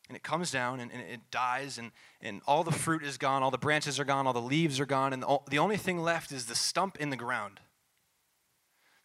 and 0.07 0.15
it 0.15 0.23
comes 0.23 0.51
down 0.51 0.79
and, 0.79 0.91
and, 0.91 1.01
it 1.01 1.19
dies 1.31 1.77
and, 1.77 1.91
and 2.21 2.41
all 2.47 2.63
the 2.63 2.71
fruit 2.71 3.03
is 3.03 3.17
gone 3.17 3.43
all 3.43 3.51
the 3.51 3.57
branches 3.57 3.99
are 3.99 4.05
gone 4.05 4.25
all 4.25 4.33
the 4.33 4.41
leaves 4.41 4.79
are 4.79 4.85
gone 4.85 5.13
and 5.13 5.21
the, 5.21 5.37
the 5.49 5.59
only 5.59 5.77
thing 5.77 5.99
left 5.99 6.31
is 6.31 6.45
the 6.45 6.55
stump 6.55 6.97
in 6.99 7.09
the 7.09 7.15
ground 7.15 7.59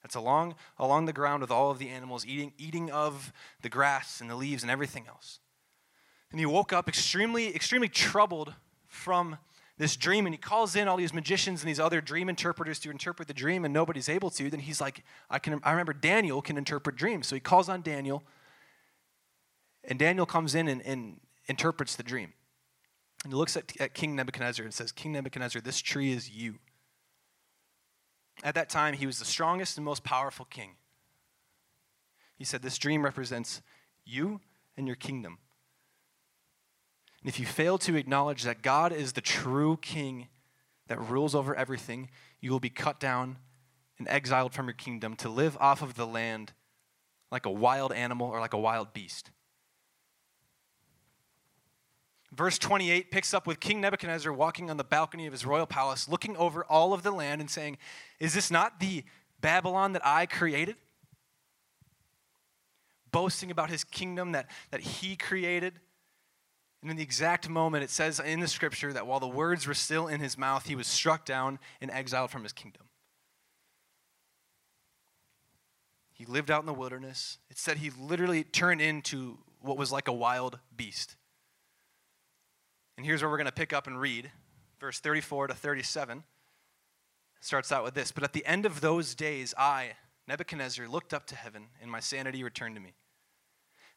that's 0.02 0.14
along 0.14 0.54
along 0.78 1.06
the 1.06 1.12
ground 1.12 1.40
with 1.40 1.50
all 1.50 1.71
of 1.71 1.78
the 1.78 1.88
animals 1.88 2.26
eating 2.26 2.52
eating 2.59 2.90
of 2.90 3.32
the 3.62 3.68
grass 3.68 4.21
and 4.21 4.28
the 4.28 4.37
leaves 4.37 4.62
and 4.62 4.71
everything 4.71 5.06
else 5.09 5.40
and 6.30 6.40
he 6.40 6.47
woke 6.47 6.73
up 6.73 6.88
extremely 6.88 7.54
extremely 7.54 7.88
troubled 7.88 8.54
from 8.87 9.38
this 9.78 9.97
dream 9.97 10.26
and 10.26 10.35
he 10.35 10.38
calls 10.38 10.76
in 10.76 10.87
all 10.87 10.97
these 10.97 11.14
magicians 11.14 11.62
and 11.62 11.68
these 11.68 11.80
other 11.80 12.00
dream 12.00 12.28
interpreters 12.28 12.78
to 12.78 12.90
interpret 12.90 13.26
the 13.26 13.35
dream 13.35 13.64
and 13.64 13.73
nobody's 13.73 14.09
able 14.09 14.30
to 14.30 14.50
then 14.50 14.61
he's 14.61 14.80
like 14.80 15.02
i 15.30 15.38
can 15.38 15.61
i 15.64 15.71
remember 15.71 15.92
daniel 15.92 16.42
can 16.42 16.59
interpret 16.59 16.97
dreams 16.97 17.26
so 17.26 17.35
he 17.35 17.40
calls 17.40 17.68
on 17.68 17.80
daniel 17.82 18.23
and 19.85 19.99
Daniel 19.99 20.26
comes 20.26 20.54
in 20.54 20.68
and, 20.68 20.82
and 20.82 21.21
interprets 21.47 21.97
the 21.97 22.02
dream. 22.02 22.32
And 23.25 23.32
he 23.32 23.37
looks 23.37 23.56
at, 23.56 23.73
at 23.80 23.94
King 23.94 24.16
Nebuchadnezzar 24.16 24.64
and 24.64 24.75
says, 24.75 24.92
King 24.92 25.12
Nebuchadnezzar, 25.12 25.61
this 25.62 25.80
tree 25.80 26.12
is 26.12 26.30
you. 26.30 26.56
At 28.42 28.54
that 28.54 28.68
time, 28.68 28.94
he 28.94 29.06
was 29.06 29.18
the 29.18 29.24
strongest 29.24 29.76
and 29.76 29.84
most 29.84 30.04
powerful 30.04 30.46
king. 30.46 30.76
He 32.36 32.44
said, 32.44 32.62
This 32.62 32.78
dream 32.78 33.04
represents 33.04 33.62
you 34.04 34.40
and 34.76 34.86
your 34.86 34.96
kingdom. 34.96 35.38
And 37.20 37.28
if 37.28 37.38
you 37.38 37.46
fail 37.46 37.78
to 37.78 37.94
acknowledge 37.94 38.42
that 38.42 38.62
God 38.62 38.92
is 38.92 39.12
the 39.12 39.20
true 39.20 39.78
king 39.80 40.28
that 40.88 41.00
rules 41.00 41.34
over 41.34 41.54
everything, 41.54 42.10
you 42.40 42.50
will 42.50 42.60
be 42.60 42.70
cut 42.70 42.98
down 42.98 43.36
and 43.98 44.08
exiled 44.08 44.52
from 44.52 44.66
your 44.66 44.74
kingdom 44.74 45.14
to 45.16 45.28
live 45.28 45.56
off 45.60 45.82
of 45.82 45.94
the 45.94 46.06
land 46.06 46.52
like 47.30 47.46
a 47.46 47.50
wild 47.50 47.92
animal 47.92 48.28
or 48.28 48.40
like 48.40 48.54
a 48.54 48.58
wild 48.58 48.92
beast. 48.92 49.30
Verse 52.34 52.58
28 52.58 53.10
picks 53.10 53.34
up 53.34 53.46
with 53.46 53.60
King 53.60 53.82
Nebuchadnezzar 53.82 54.32
walking 54.32 54.70
on 54.70 54.78
the 54.78 54.84
balcony 54.84 55.26
of 55.26 55.32
his 55.32 55.44
royal 55.44 55.66
palace, 55.66 56.08
looking 56.08 56.34
over 56.38 56.64
all 56.64 56.94
of 56.94 57.02
the 57.02 57.10
land 57.10 57.42
and 57.42 57.50
saying, 57.50 57.76
Is 58.18 58.32
this 58.32 58.50
not 58.50 58.80
the 58.80 59.04
Babylon 59.42 59.92
that 59.92 60.02
I 60.04 60.24
created? 60.24 60.76
Boasting 63.10 63.50
about 63.50 63.68
his 63.68 63.84
kingdom 63.84 64.32
that, 64.32 64.46
that 64.70 64.80
he 64.80 65.14
created. 65.14 65.74
And 66.80 66.90
in 66.90 66.96
the 66.96 67.02
exact 67.02 67.50
moment, 67.50 67.84
it 67.84 67.90
says 67.90 68.18
in 68.18 68.40
the 68.40 68.48
scripture 68.48 68.94
that 68.94 69.06
while 69.06 69.20
the 69.20 69.28
words 69.28 69.66
were 69.66 69.74
still 69.74 70.08
in 70.08 70.20
his 70.20 70.38
mouth, 70.38 70.66
he 70.66 70.74
was 70.74 70.86
struck 70.86 71.26
down 71.26 71.58
and 71.82 71.90
exiled 71.90 72.30
from 72.30 72.44
his 72.44 72.54
kingdom. 72.54 72.82
He 76.14 76.24
lived 76.24 76.50
out 76.50 76.60
in 76.60 76.66
the 76.66 76.72
wilderness. 76.72 77.38
It 77.50 77.58
said 77.58 77.76
he 77.76 77.90
literally 77.90 78.42
turned 78.42 78.80
into 78.80 79.38
what 79.60 79.76
was 79.76 79.92
like 79.92 80.08
a 80.08 80.12
wild 80.12 80.58
beast. 80.74 81.16
And 83.02 83.06
here's 83.09 83.21
where 83.21 83.28
we're 83.28 83.37
going 83.37 83.47
to 83.47 83.52
pick 83.52 83.73
up 83.73 83.88
and 83.88 84.00
read 84.00 84.30
verse 84.78 85.00
34 85.00 85.49
to 85.49 85.54
37. 85.54 86.23
Starts 87.40 87.73
out 87.73 87.82
with 87.82 87.94
this 87.94 88.12
But 88.12 88.23
at 88.23 88.32
the 88.32 88.47
end 88.47 88.64
of 88.64 88.80
those 88.80 89.16
days, 89.16 89.52
I, 89.59 89.94
Nebuchadnezzar, 90.28 90.87
looked 90.87 91.12
up 91.12 91.26
to 91.26 91.35
heaven, 91.35 91.66
and 91.80 91.90
my 91.90 91.99
sanity 91.99 92.44
returned 92.44 92.76
to 92.76 92.80
me. 92.80 92.94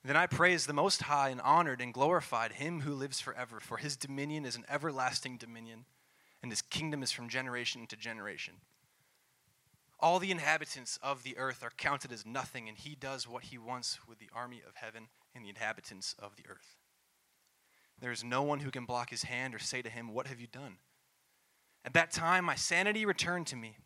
Then 0.03 0.17
I 0.17 0.25
praised 0.25 0.65
the 0.65 0.73
Most 0.73 1.03
High 1.03 1.29
and 1.29 1.39
honored 1.41 1.81
and 1.81 1.93
glorified 1.93 2.53
him 2.53 2.81
who 2.81 2.95
lives 2.95 3.19
forever, 3.19 3.59
for 3.59 3.77
his 3.77 3.95
dominion 3.95 4.43
is 4.43 4.55
an 4.55 4.65
everlasting 4.67 5.37
dominion, 5.37 5.85
and 6.41 6.51
his 6.51 6.63
kingdom 6.63 7.03
is 7.03 7.11
from 7.11 7.29
generation 7.29 7.85
to 7.85 7.95
generation. 7.95 8.55
All 9.99 10.17
the 10.17 10.31
inhabitants 10.31 10.97
of 11.03 11.21
the 11.21 11.37
earth 11.37 11.61
are 11.61 11.73
counted 11.77 12.11
as 12.11 12.25
nothing, 12.25 12.67
and 12.67 12.75
he 12.75 12.95
does 12.95 13.27
what 13.27 13.43
he 13.43 13.59
wants 13.59 13.99
with 14.07 14.17
the 14.17 14.31
army 14.33 14.63
of 14.67 14.77
heaven 14.77 15.09
and 15.35 15.45
the 15.45 15.49
inhabitants 15.49 16.15
of 16.17 16.37
the 16.37 16.49
earth. 16.49 16.79
There 17.99 18.11
is 18.11 18.23
no 18.23 18.43
one 18.43 18.59
who 18.59 18.71
can 18.71 18.85
block 18.85 19.09
his 19.09 19.23
hand 19.23 19.55
or 19.55 19.59
say 19.59 19.81
to 19.81 19.89
him, 19.89 20.13
What 20.13 20.27
have 20.27 20.39
you 20.39 20.47
done? 20.47 20.77
At 21.83 21.93
that 21.93 22.11
time, 22.11 22.45
my 22.45 22.55
sanity 22.55 23.05
returned 23.05 23.47
to 23.47 23.55
me, 23.55 23.77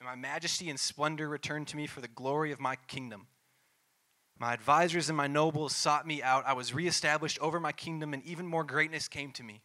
and 0.00 0.08
my 0.08 0.14
majesty 0.14 0.70
and 0.70 0.80
splendor 0.80 1.28
returned 1.28 1.68
to 1.68 1.76
me 1.76 1.86
for 1.86 2.00
the 2.00 2.08
glory 2.08 2.50
of 2.50 2.60
my 2.60 2.76
kingdom. 2.86 3.26
My 4.38 4.54
advisors 4.54 5.08
and 5.08 5.16
my 5.16 5.26
nobles 5.26 5.76
sought 5.76 6.06
me 6.06 6.22
out. 6.22 6.44
I 6.46 6.54
was 6.54 6.74
reestablished 6.74 7.38
over 7.40 7.60
my 7.60 7.72
kingdom, 7.72 8.12
and 8.12 8.24
even 8.24 8.46
more 8.46 8.64
greatness 8.64 9.06
came 9.06 9.30
to 9.32 9.42
me. 9.44 9.62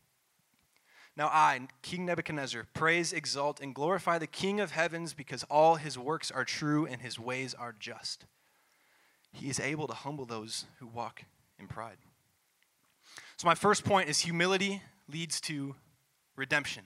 Now 1.16 1.28
I, 1.28 1.62
King 1.82 2.06
Nebuchadnezzar, 2.06 2.68
praise, 2.76 3.12
exalt, 3.12 3.60
and 3.60 3.74
glorify 3.74 4.20
the 4.20 4.28
King 4.28 4.60
of 4.60 4.72
heavens 4.72 5.16
because 5.16 5.44
all 5.50 5.76
his 5.76 5.98
works 5.98 6.30
are 6.30 6.46
true 6.46 6.86
and 6.86 7.02
his 7.02 7.18
ways 7.18 7.56
are 7.56 7.74
just. 7.80 8.26
He 9.32 9.50
is 9.50 9.60
able 9.60 9.88
to 9.88 9.96
humble 9.96 10.26
those 10.26 10.66
who 10.80 10.86
walk 10.86 11.24
in 11.58 11.68
pride. 11.68 11.98
So, 13.38 13.48
my 13.48 13.56
first 13.56 13.84
point 13.84 14.10
is 14.10 14.20
humility 14.20 14.82
leads 15.12 15.40
to 15.42 15.76
redemption. 16.36 16.84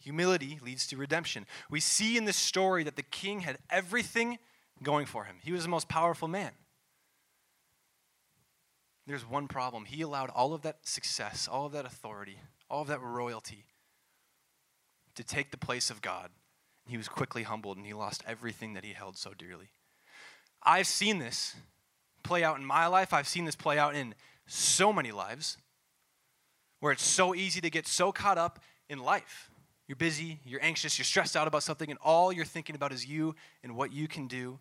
Humility 0.00 0.58
leads 0.62 0.86
to 0.88 0.96
redemption. 0.96 1.46
We 1.70 1.80
see 1.80 2.16
in 2.16 2.24
this 2.24 2.36
story 2.36 2.84
that 2.84 2.96
the 2.96 3.02
king 3.02 3.40
had 3.40 3.58
everything 3.70 4.38
going 4.82 5.06
for 5.06 5.24
him, 5.24 5.36
he 5.42 5.52
was 5.52 5.62
the 5.62 5.68
most 5.68 5.88
powerful 5.88 6.28
man. 6.28 6.52
There's 9.06 9.28
one 9.28 9.46
problem. 9.46 9.84
He 9.84 10.02
allowed 10.02 10.30
all 10.30 10.52
of 10.52 10.62
that 10.62 10.78
success, 10.82 11.48
all 11.50 11.66
of 11.66 11.72
that 11.72 11.86
authority, 11.86 12.40
all 12.68 12.82
of 12.82 12.88
that 12.88 13.00
royalty 13.00 13.64
to 15.14 15.22
take 15.22 15.50
the 15.50 15.56
place 15.56 15.90
of 15.90 16.02
God. 16.02 16.30
He 16.88 16.96
was 16.96 17.08
quickly 17.08 17.44
humbled 17.44 17.76
and 17.76 17.86
he 17.86 17.92
lost 17.92 18.22
everything 18.26 18.74
that 18.74 18.84
he 18.84 18.92
held 18.92 19.16
so 19.16 19.32
dearly. 19.36 19.70
I've 20.62 20.86
seen 20.86 21.18
this 21.18 21.54
play 22.22 22.42
out 22.42 22.58
in 22.58 22.64
my 22.64 22.86
life. 22.86 23.12
I've 23.12 23.28
seen 23.28 23.44
this 23.44 23.56
play 23.56 23.78
out 23.78 23.94
in 23.94 24.14
so 24.46 24.92
many 24.92 25.12
lives 25.12 25.58
where 26.80 26.92
it's 26.92 27.04
so 27.04 27.34
easy 27.34 27.60
to 27.60 27.70
get 27.70 27.86
so 27.86 28.12
caught 28.12 28.38
up 28.38 28.60
in 28.88 28.98
life. 28.98 29.50
You're 29.88 29.96
busy, 29.96 30.40
you're 30.44 30.62
anxious, 30.62 30.98
you're 30.98 31.04
stressed 31.04 31.36
out 31.36 31.46
about 31.46 31.62
something, 31.62 31.90
and 31.90 31.98
all 32.02 32.32
you're 32.32 32.44
thinking 32.44 32.74
about 32.74 32.92
is 32.92 33.06
you 33.06 33.34
and 33.62 33.76
what 33.76 33.92
you 33.92 34.08
can 34.08 34.26
do. 34.26 34.58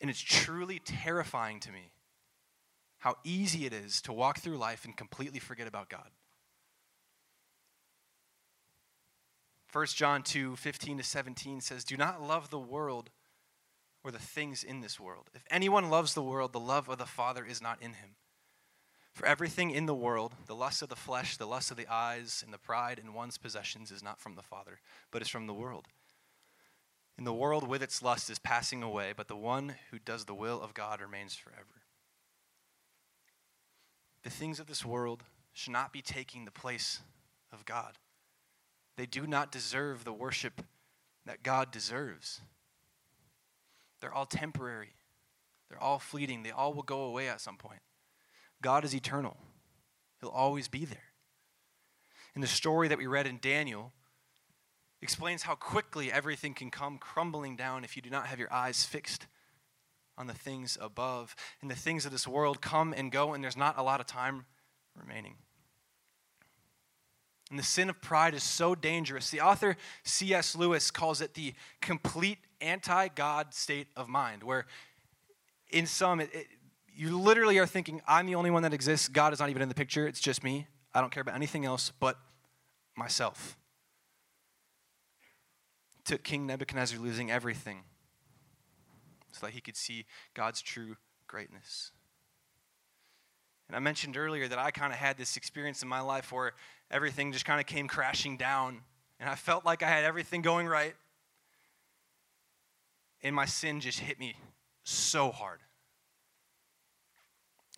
And 0.00 0.10
it's 0.10 0.20
truly 0.20 0.80
terrifying 0.84 1.60
to 1.60 1.72
me 1.72 1.90
how 2.98 3.16
easy 3.24 3.64
it 3.64 3.72
is 3.72 4.00
to 4.02 4.12
walk 4.12 4.38
through 4.38 4.58
life 4.58 4.84
and 4.84 4.96
completely 4.96 5.38
forget 5.38 5.66
about 5.66 5.88
God. 5.88 6.10
1 9.72 9.86
John 9.86 10.22
2 10.22 10.56
15 10.56 10.98
to 10.98 11.04
17 11.04 11.60
says, 11.60 11.84
Do 11.84 11.96
not 11.96 12.22
love 12.22 12.50
the 12.50 12.58
world 12.58 13.10
or 14.08 14.10
the 14.10 14.18
things 14.18 14.64
in 14.64 14.80
this 14.80 14.98
world. 14.98 15.28
If 15.34 15.44
anyone 15.50 15.90
loves 15.90 16.14
the 16.14 16.22
world, 16.22 16.54
the 16.54 16.58
love 16.58 16.88
of 16.88 16.96
the 16.96 17.04
Father 17.04 17.44
is 17.44 17.60
not 17.60 17.82
in 17.82 17.92
him. 17.92 18.16
For 19.12 19.26
everything 19.26 19.70
in 19.70 19.84
the 19.84 19.94
world, 19.94 20.34
the 20.46 20.54
lust 20.54 20.80
of 20.80 20.88
the 20.88 20.96
flesh, 20.96 21.36
the 21.36 21.46
lust 21.46 21.70
of 21.70 21.76
the 21.76 21.92
eyes, 21.92 22.42
and 22.42 22.54
the 22.54 22.58
pride 22.58 22.98
in 22.98 23.12
one's 23.12 23.36
possessions 23.36 23.90
is 23.90 24.02
not 24.02 24.18
from 24.18 24.34
the 24.34 24.42
Father, 24.42 24.80
but 25.10 25.20
is 25.20 25.28
from 25.28 25.46
the 25.46 25.52
world. 25.52 25.88
And 27.18 27.26
the 27.26 27.34
world 27.34 27.68
with 27.68 27.82
its 27.82 28.00
lust 28.00 28.30
is 28.30 28.38
passing 28.38 28.82
away, 28.82 29.12
but 29.14 29.28
the 29.28 29.36
one 29.36 29.74
who 29.90 29.98
does 29.98 30.24
the 30.24 30.34
will 30.34 30.62
of 30.62 30.72
God 30.72 31.02
remains 31.02 31.34
forever. 31.34 31.82
The 34.22 34.30
things 34.30 34.58
of 34.58 34.68
this 34.68 34.86
world 34.86 35.22
should 35.52 35.72
not 35.74 35.92
be 35.92 36.00
taking 36.00 36.46
the 36.46 36.50
place 36.50 37.00
of 37.52 37.66
God. 37.66 37.98
They 38.96 39.04
do 39.04 39.26
not 39.26 39.52
deserve 39.52 40.04
the 40.04 40.14
worship 40.14 40.62
that 41.26 41.42
God 41.42 41.70
deserves. 41.70 42.40
They're 44.00 44.14
all 44.14 44.26
temporary, 44.26 44.94
they're 45.68 45.82
all 45.82 45.98
fleeting, 45.98 46.42
they 46.42 46.50
all 46.50 46.72
will 46.72 46.82
go 46.82 47.02
away 47.02 47.28
at 47.28 47.40
some 47.40 47.56
point. 47.56 47.80
God 48.62 48.84
is 48.84 48.94
eternal, 48.94 49.36
He'll 50.20 50.30
always 50.30 50.68
be 50.68 50.84
there. 50.84 50.98
And 52.34 52.42
the 52.42 52.48
story 52.48 52.88
that 52.88 52.98
we 52.98 53.06
read 53.06 53.26
in 53.26 53.38
Daniel 53.40 53.92
explains 55.00 55.42
how 55.42 55.54
quickly 55.54 56.12
everything 56.12 56.54
can 56.54 56.70
come 56.70 56.98
crumbling 56.98 57.56
down 57.56 57.84
if 57.84 57.96
you 57.96 58.02
do 58.02 58.10
not 58.10 58.26
have 58.26 58.38
your 58.38 58.52
eyes 58.52 58.84
fixed 58.84 59.26
on 60.16 60.26
the 60.26 60.34
things 60.34 60.76
above. 60.80 61.36
And 61.62 61.70
the 61.70 61.76
things 61.76 62.04
of 62.04 62.12
this 62.12 62.26
world 62.26 62.60
come 62.60 62.92
and 62.96 63.12
go, 63.12 63.32
and 63.32 63.42
there's 63.42 63.56
not 63.56 63.78
a 63.78 63.82
lot 63.82 64.00
of 64.00 64.06
time 64.06 64.46
remaining. 64.96 65.36
And 67.50 67.58
the 67.58 67.64
sin 67.64 67.88
of 67.88 68.00
pride 68.02 68.34
is 68.34 68.42
so 68.42 68.74
dangerous. 68.74 69.30
The 69.30 69.40
author 69.40 69.76
C.S. 70.02 70.54
Lewis 70.54 70.90
calls 70.90 71.20
it 71.20 71.34
the 71.34 71.54
complete 71.80 72.38
anti 72.60 73.08
God 73.08 73.54
state 73.54 73.88
of 73.96 74.08
mind, 74.08 74.42
where 74.42 74.66
in 75.70 75.86
some, 75.86 76.20
it, 76.20 76.30
it, 76.32 76.46
you 76.94 77.18
literally 77.18 77.58
are 77.58 77.66
thinking, 77.66 78.00
I'm 78.06 78.26
the 78.26 78.34
only 78.34 78.50
one 78.50 78.62
that 78.62 78.74
exists. 78.74 79.08
God 79.08 79.32
is 79.32 79.40
not 79.40 79.50
even 79.50 79.62
in 79.62 79.68
the 79.68 79.74
picture. 79.74 80.06
It's 80.06 80.20
just 80.20 80.42
me. 80.42 80.66
I 80.94 81.00
don't 81.00 81.10
care 81.10 81.20
about 81.20 81.34
anything 81.34 81.64
else 81.64 81.92
but 82.00 82.18
myself. 82.96 83.56
Took 86.04 86.24
King 86.24 86.46
Nebuchadnezzar 86.46 86.98
losing 86.98 87.30
everything 87.30 87.82
so 89.32 89.46
that 89.46 89.52
he 89.52 89.60
could 89.60 89.76
see 89.76 90.06
God's 90.34 90.62
true 90.62 90.96
greatness. 91.26 91.92
And 93.68 93.76
I 93.76 93.80
mentioned 93.80 94.16
earlier 94.16 94.48
that 94.48 94.58
I 94.58 94.70
kind 94.70 94.92
of 94.92 94.98
had 94.98 95.18
this 95.18 95.36
experience 95.36 95.82
in 95.82 95.88
my 95.88 96.00
life 96.00 96.32
where 96.32 96.52
everything 96.90 97.32
just 97.32 97.44
kind 97.44 97.60
of 97.60 97.66
came 97.66 97.86
crashing 97.86 98.38
down. 98.38 98.80
And 99.20 99.28
I 99.28 99.34
felt 99.34 99.64
like 99.64 99.82
I 99.82 99.88
had 99.88 100.04
everything 100.04 100.40
going 100.40 100.66
right. 100.66 100.94
And 103.22 103.34
my 103.34 103.46
sin 103.46 103.80
just 103.80 104.00
hit 104.00 104.18
me 104.18 104.36
so 104.84 105.30
hard. 105.30 105.60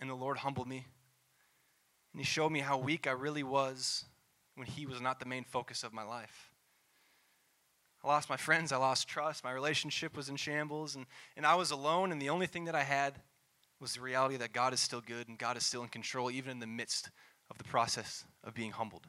And 0.01 0.09
the 0.09 0.15
Lord 0.15 0.39
humbled 0.39 0.69
me. 0.69 0.87
And 2.13 2.21
He 2.21 2.25
showed 2.25 2.51
me 2.51 2.61
how 2.61 2.79
weak 2.79 3.07
I 3.07 3.13
really 3.13 3.43
was 3.43 4.05
when 4.55 4.67
He 4.67 4.87
was 4.87 5.01
not 5.01 5.21
the 5.21 5.27
main 5.27 5.45
focus 5.45 5.83
of 5.83 5.93
my 5.93 6.03
life. 6.03 6.51
I 8.03 8.09
lost 8.09 8.31
my 8.31 8.37
friends, 8.37 8.73
I 8.73 8.79
lost 8.79 9.09
trust, 9.09 9.45
my 9.45 9.53
relationship 9.53 10.17
was 10.17 10.31
in 10.31 10.37
shambles, 10.37 10.97
and, 10.97 11.05
and 11.37 11.45
I 11.45 11.55
was 11.55 11.71
alone, 11.71 12.13
and 12.13 12.21
the 12.21 12.31
only 12.31 12.47
thing 12.47 12.65
that 12.65 12.75
I 12.75 12.83
had 12.83 13.21
was 13.79 13.95
the 13.95 14.01
reality 14.01 14.39
that 14.39 14.53
God 14.53 14.73
is 14.73 14.81
still 14.81 15.03
good 15.03 15.29
and 15.29 15.39
God 15.39 15.57
is 15.57 15.67
still 15.67 15.83
in 15.83 15.89
control, 15.89 16.31
even 16.31 16.51
in 16.51 16.61
the 16.61 16.67
midst 16.67 17.11
of 17.51 17.59
the 17.59 17.65
process 17.65 18.25
of 18.45 18.55
being 18.55 18.71
humbled. 18.71 19.07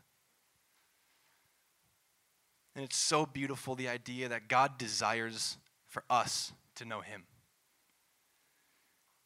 And 2.75 2.83
it's 2.85 2.97
so 2.97 3.25
beautiful 3.25 3.75
the 3.75 3.89
idea 3.89 4.29
that 4.29 4.47
God 4.47 4.77
desires 4.77 5.57
for 5.91 6.03
us 6.09 6.53
to 6.75 6.85
know 6.85 7.01
Him. 7.01 7.25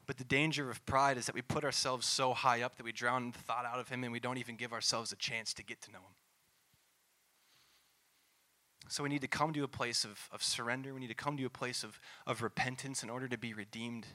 But 0.08 0.18
the 0.18 0.24
danger 0.24 0.70
of 0.70 0.86
pride 0.86 1.18
is 1.18 1.26
that 1.28 1.36
we 1.36 1.42
put 1.42 1.64
ourselves 1.64 2.06
so 2.06 2.34
high 2.34 2.62
up 2.62 2.76
that 2.76 2.84
we 2.84 2.92
drown 2.92 3.32
the 3.32 3.40
thought 3.40 3.66
out 3.66 3.80
of 3.80 3.90
Him 3.90 4.04
and 4.04 4.12
we 4.12 4.20
don't 4.20 4.38
even 4.38 4.56
give 4.56 4.74
ourselves 4.74 5.12
a 5.12 5.16
chance 5.16 5.54
to 5.54 5.64
get 5.64 5.82
to 5.84 5.92
know 5.92 6.00
Him. 6.00 6.16
So 8.88 9.04
we 9.04 9.10
need 9.10 9.22
to 9.22 9.28
come 9.28 9.54
to 9.54 9.64
a 9.64 9.68
place 9.68 10.04
of, 10.04 10.20
of 10.32 10.44
surrender. 10.44 10.94
We 10.94 11.00
need 11.00 11.08
to 11.08 11.16
come 11.16 11.38
to 11.38 11.46
a 11.46 11.50
place 11.50 11.84
of, 11.84 12.00
of 12.28 12.42
repentance 12.42 13.02
in 13.02 13.10
order 13.10 13.28
to 13.28 13.38
be 13.38 13.54
redeemed 13.54 14.06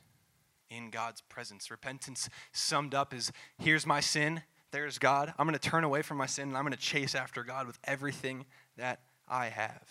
in 0.69 0.91
God's 0.91 1.23
presence. 1.23 1.71
Repentance 1.71 2.29
summed 2.53 2.95
up 2.95 3.13
is 3.13 3.33
here's 3.59 3.87
my 3.87 4.01
sin, 4.01 4.43
there's 4.71 4.99
God. 4.99 5.35
I'm 5.39 5.47
going 5.47 5.59
to 5.59 5.69
turn 5.71 5.83
away 5.83 6.03
from 6.03 6.19
my 6.19 6.27
sin 6.27 6.49
and 6.49 6.57
I'm 6.57 6.63
going 6.63 6.73
to 6.73 6.79
chase 6.79 7.17
after 7.17 7.43
God 7.43 7.67
with 7.67 7.79
everything 7.85 8.47
that 8.77 9.01
I 9.29 9.47
have. 9.47 9.89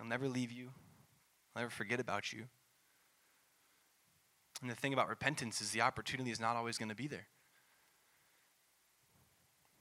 I'll 0.00 0.06
never 0.06 0.28
leave 0.28 0.50
you, 0.50 0.70
I'll 1.54 1.62
never 1.62 1.70
forget 1.70 2.00
about 2.00 2.32
you. 2.32 2.44
And 4.60 4.70
the 4.70 4.76
thing 4.76 4.92
about 4.92 5.08
repentance 5.08 5.60
is 5.60 5.72
the 5.72 5.80
opportunity 5.80 6.30
is 6.30 6.40
not 6.40 6.56
always 6.56 6.78
going 6.78 6.88
to 6.88 6.94
be 6.94 7.08
there. 7.08 7.26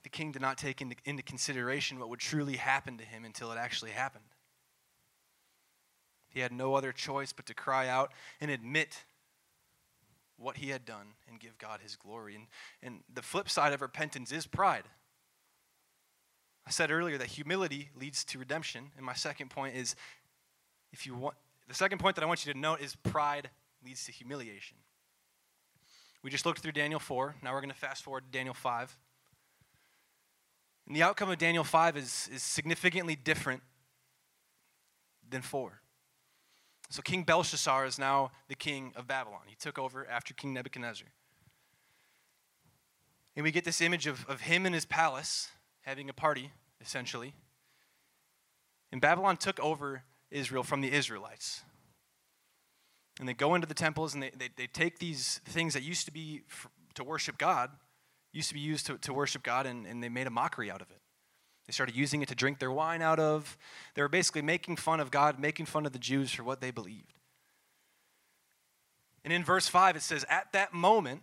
The 0.03 0.09
king 0.09 0.31
did 0.31 0.41
not 0.41 0.57
take 0.57 0.81
into, 0.81 0.95
into 1.05 1.21
consideration 1.21 1.99
what 1.99 2.09
would 2.09 2.19
truly 2.19 2.55
happen 2.55 2.97
to 2.97 3.03
him 3.03 3.23
until 3.23 3.51
it 3.51 3.57
actually 3.57 3.91
happened. 3.91 4.25
He 6.29 6.39
had 6.39 6.51
no 6.51 6.73
other 6.75 6.91
choice 6.91 7.31
but 7.31 7.45
to 7.45 7.53
cry 7.53 7.87
out 7.87 8.11
and 8.39 8.49
admit 8.49 9.03
what 10.37 10.57
he 10.57 10.69
had 10.69 10.85
done 10.85 11.07
and 11.29 11.39
give 11.39 11.57
God 11.59 11.81
his 11.83 11.95
glory. 11.95 12.35
And, 12.35 12.47
and 12.81 13.03
the 13.13 13.21
flip 13.21 13.49
side 13.49 13.73
of 13.73 13.81
repentance 13.81 14.31
is 14.31 14.47
pride. 14.47 14.85
I 16.65 16.71
said 16.71 16.89
earlier 16.89 17.17
that 17.17 17.27
humility 17.27 17.89
leads 17.95 18.23
to 18.25 18.39
redemption. 18.39 18.91
And 18.97 19.05
my 19.05 19.13
second 19.13 19.49
point 19.49 19.75
is 19.75 19.95
if 20.91 21.05
you 21.05 21.13
want, 21.15 21.35
the 21.71 21.77
second 21.77 21.99
point 21.99 22.17
that 22.17 22.23
I 22.23 22.27
want 22.27 22.45
you 22.45 22.51
to 22.51 22.59
note 22.59 22.81
is 22.81 22.97
pride 22.97 23.49
leads 23.81 24.03
to 24.03 24.11
humiliation. 24.11 24.75
We 26.21 26.29
just 26.29 26.45
looked 26.45 26.59
through 26.59 26.73
Daniel 26.73 26.99
4. 26.99 27.35
Now 27.41 27.53
we're 27.53 27.61
going 27.61 27.71
to 27.71 27.75
fast 27.75 28.03
forward 28.03 28.25
to 28.25 28.37
Daniel 28.37 28.53
5. 28.53 28.97
And 30.87 30.93
the 30.93 31.01
outcome 31.01 31.29
of 31.29 31.37
Daniel 31.37 31.63
5 31.63 31.95
is, 31.95 32.29
is 32.33 32.43
significantly 32.43 33.15
different 33.15 33.61
than 35.29 35.41
4. 35.41 35.79
So 36.89 37.01
King 37.01 37.23
Belshazzar 37.23 37.85
is 37.85 37.97
now 37.97 38.31
the 38.49 38.55
king 38.55 38.91
of 38.97 39.07
Babylon. 39.07 39.43
He 39.47 39.55
took 39.55 39.79
over 39.79 40.05
after 40.09 40.33
King 40.33 40.51
Nebuchadnezzar. 40.53 41.07
And 43.37 43.45
we 43.45 43.51
get 43.51 43.63
this 43.63 43.79
image 43.79 44.07
of, 44.07 44.27
of 44.27 44.41
him 44.41 44.65
in 44.65 44.73
his 44.73 44.83
palace 44.83 45.51
having 45.83 46.09
a 46.09 46.13
party, 46.13 46.51
essentially. 46.81 47.33
And 48.91 48.99
Babylon 48.99 49.37
took 49.37 49.57
over 49.61 50.03
Israel 50.31 50.63
from 50.63 50.81
the 50.81 50.91
Israelites. 50.91 51.61
And 53.19 53.27
they 53.27 53.33
go 53.33 53.53
into 53.55 53.67
the 53.67 53.73
temples 53.73 54.13
and 54.13 54.23
they, 54.23 54.31
they, 54.31 54.50
they 54.55 54.67
take 54.67 55.00
these 55.00 55.41
things 55.45 55.73
that 55.73 55.83
used 55.83 56.05
to 56.05 56.11
be 56.11 56.41
for, 56.47 56.69
to 56.95 57.03
worship 57.03 57.38
God, 57.38 57.69
used 58.33 58.47
to 58.50 58.53
be 58.53 58.59
used 58.59 58.85
to, 58.88 58.97
to 59.00 59.13
worship 59.13 59.43
God, 59.43 59.65
and, 59.65 59.85
and 59.85 60.01
they 60.01 60.09
made 60.09 60.27
a 60.27 60.31
mockery 60.31 60.71
out 60.71 60.81
of 60.81 60.89
it. 60.89 61.00
They 61.67 61.73
started 61.73 61.95
using 61.95 62.21
it 62.21 62.29
to 62.29 62.35
drink 62.35 62.59
their 62.59 62.71
wine 62.71 63.01
out 63.01 63.19
of. 63.19 63.57
They 63.95 64.01
were 64.01 64.09
basically 64.09 64.41
making 64.41 64.77
fun 64.77 65.00
of 65.00 65.11
God, 65.11 65.39
making 65.39 65.67
fun 65.67 65.85
of 65.85 65.91
the 65.91 66.00
Jews 66.00 66.31
for 66.31 66.43
what 66.43 66.61
they 66.61 66.71
believed. 66.71 67.13
And 69.23 69.31
in 69.31 69.43
verse 69.43 69.67
5, 69.67 69.97
it 69.97 70.01
says, 70.01 70.25
At 70.29 70.51
that 70.53 70.73
moment, 70.73 71.21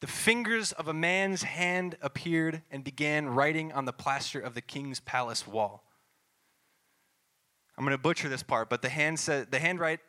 the 0.00 0.06
fingers 0.06 0.72
of 0.72 0.88
a 0.88 0.94
man's 0.94 1.42
hand 1.42 1.96
appeared 2.00 2.62
and 2.70 2.82
began 2.82 3.28
writing 3.28 3.70
on 3.72 3.84
the 3.84 3.92
plaster 3.92 4.40
of 4.40 4.54
the 4.54 4.62
king's 4.62 4.98
palace 4.98 5.46
wall. 5.46 5.84
I'm 7.80 7.86
going 7.86 7.96
to 7.96 8.02
butcher 8.02 8.28
this 8.28 8.42
part, 8.42 8.68
but 8.68 8.82
the 8.82 8.90
hand 8.90 9.18
says 9.18 9.46
the 9.50 9.58
handwrite 9.58 10.00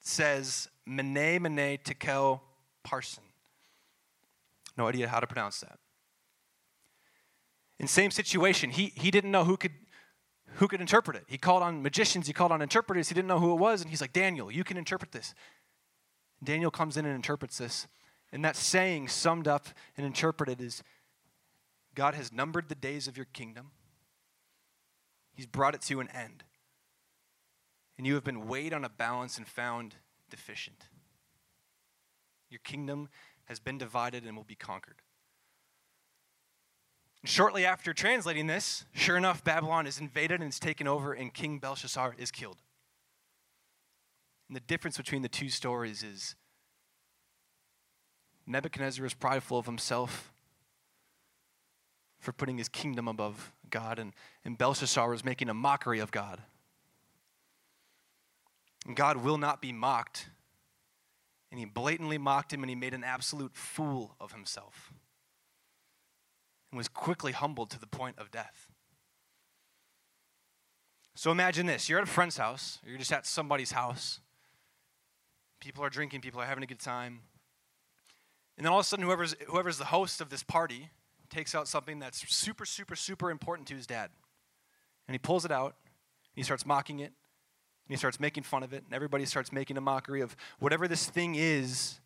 says 0.00 0.68
Mene 0.86 1.42
Mene 1.42 1.76
Tekel 1.82 2.40
Parsin. 2.86 3.18
No 4.78 4.86
idea 4.86 5.08
how 5.08 5.18
to 5.18 5.26
pronounce 5.26 5.58
that. 5.58 5.80
In 7.80 7.88
same 7.88 8.12
situation, 8.12 8.70
he, 8.70 8.92
he 8.94 9.10
didn't 9.10 9.32
know 9.32 9.42
who 9.42 9.56
could, 9.56 9.72
who 10.54 10.68
could 10.68 10.80
interpret 10.80 11.16
it. 11.16 11.24
He 11.26 11.36
called 11.36 11.64
on 11.64 11.82
magicians, 11.82 12.28
he 12.28 12.32
called 12.32 12.52
on 12.52 12.62
interpreters, 12.62 13.08
he 13.08 13.14
didn't 13.16 13.26
know 13.26 13.40
who 13.40 13.50
it 13.50 13.58
was, 13.58 13.80
and 13.80 13.90
he's 13.90 14.00
like, 14.00 14.12
Daniel, 14.12 14.48
you 14.48 14.62
can 14.62 14.76
interpret 14.76 15.10
this. 15.10 15.34
Daniel 16.44 16.70
comes 16.70 16.96
in 16.96 17.06
and 17.06 17.14
interprets 17.16 17.58
this. 17.58 17.88
And 18.30 18.44
that 18.44 18.54
saying 18.54 19.08
summed 19.08 19.48
up 19.48 19.66
and 19.96 20.06
interpreted 20.06 20.60
is 20.60 20.84
God 21.96 22.14
has 22.14 22.32
numbered 22.32 22.68
the 22.68 22.76
days 22.76 23.08
of 23.08 23.16
your 23.16 23.26
kingdom. 23.32 23.72
He's 25.34 25.46
brought 25.46 25.74
it 25.74 25.80
to 25.82 25.98
an 25.98 26.08
end. 26.14 26.44
And 27.98 28.06
you 28.06 28.14
have 28.14 28.24
been 28.24 28.46
weighed 28.46 28.72
on 28.72 28.84
a 28.84 28.88
balance 28.88 29.38
and 29.38 29.46
found 29.46 29.94
deficient. 30.30 30.84
Your 32.50 32.60
kingdom 32.62 33.08
has 33.46 33.58
been 33.58 33.78
divided 33.78 34.24
and 34.24 34.36
will 34.36 34.44
be 34.44 34.54
conquered. 34.54 35.02
Shortly 37.24 37.64
after 37.64 37.92
translating 37.92 38.46
this, 38.46 38.84
sure 38.92 39.16
enough, 39.16 39.42
Babylon 39.42 39.86
is 39.86 39.98
invaded 39.98 40.40
and 40.40 40.50
is 40.50 40.60
taken 40.60 40.86
over, 40.86 41.12
and 41.12 41.32
King 41.32 41.58
Belshazzar 41.58 42.14
is 42.18 42.30
killed. 42.30 42.58
And 44.48 44.54
the 44.54 44.60
difference 44.60 44.96
between 44.96 45.22
the 45.22 45.28
two 45.28 45.48
stories 45.48 46.02
is 46.04 46.36
Nebuchadnezzar 48.46 49.04
is 49.04 49.14
prideful 49.14 49.58
of 49.58 49.66
himself 49.66 50.32
for 52.20 52.32
putting 52.32 52.58
his 52.58 52.68
kingdom 52.68 53.08
above 53.08 53.52
God, 53.70 53.98
and, 53.98 54.12
and 54.44 54.56
Belshazzar 54.56 55.12
is 55.12 55.24
making 55.24 55.48
a 55.48 55.54
mockery 55.54 55.98
of 55.98 56.12
God. 56.12 56.40
And 58.86 58.94
God 58.94 59.18
will 59.18 59.38
not 59.38 59.60
be 59.60 59.72
mocked. 59.72 60.28
And 61.50 61.58
he 61.58 61.66
blatantly 61.66 62.18
mocked 62.18 62.52
him, 62.52 62.62
and 62.62 62.70
he 62.70 62.76
made 62.76 62.94
an 62.94 63.04
absolute 63.04 63.54
fool 63.54 64.16
of 64.20 64.32
himself 64.32 64.92
and 66.70 66.78
was 66.78 66.88
quickly 66.88 67.32
humbled 67.32 67.70
to 67.70 67.80
the 67.80 67.86
point 67.86 68.18
of 68.18 68.30
death. 68.30 68.68
So 71.14 71.30
imagine 71.30 71.66
this 71.66 71.88
you're 71.88 71.98
at 71.98 72.04
a 72.04 72.10
friend's 72.10 72.36
house, 72.36 72.78
you're 72.84 72.98
just 72.98 73.12
at 73.12 73.26
somebody's 73.26 73.72
house. 73.72 74.20
People 75.60 75.82
are 75.82 75.88
drinking, 75.88 76.20
people 76.20 76.40
are 76.40 76.44
having 76.44 76.62
a 76.62 76.66
good 76.66 76.80
time. 76.80 77.20
And 78.58 78.64
then 78.64 78.72
all 78.72 78.78
of 78.78 78.84
a 78.84 78.88
sudden, 78.88 79.04
whoever's, 79.04 79.34
whoever's 79.46 79.78
the 79.78 79.86
host 79.86 80.20
of 80.20 80.28
this 80.28 80.42
party 80.42 80.90
takes 81.30 81.54
out 81.54 81.66
something 81.66 81.98
that's 81.98 82.28
super, 82.28 82.64
super, 82.66 82.94
super 82.94 83.30
important 83.30 83.68
to 83.68 83.74
his 83.74 83.86
dad. 83.86 84.10
And 85.08 85.14
he 85.14 85.18
pulls 85.18 85.44
it 85.44 85.50
out, 85.50 85.76
and 85.84 86.36
he 86.36 86.42
starts 86.42 86.66
mocking 86.66 87.00
it, 87.00 87.12
and 87.86 87.94
he 87.94 87.96
starts 87.96 88.18
making 88.18 88.42
fun 88.42 88.62
of 88.62 88.72
it, 88.72 88.82
and 88.84 88.94
everybody 88.94 89.24
starts 89.24 89.52
making 89.52 89.76
a 89.76 89.80
mockery 89.80 90.20
of 90.20 90.36
whatever 90.58 90.88
this 90.88 91.06
thing 91.06 91.36
is 91.36 92.00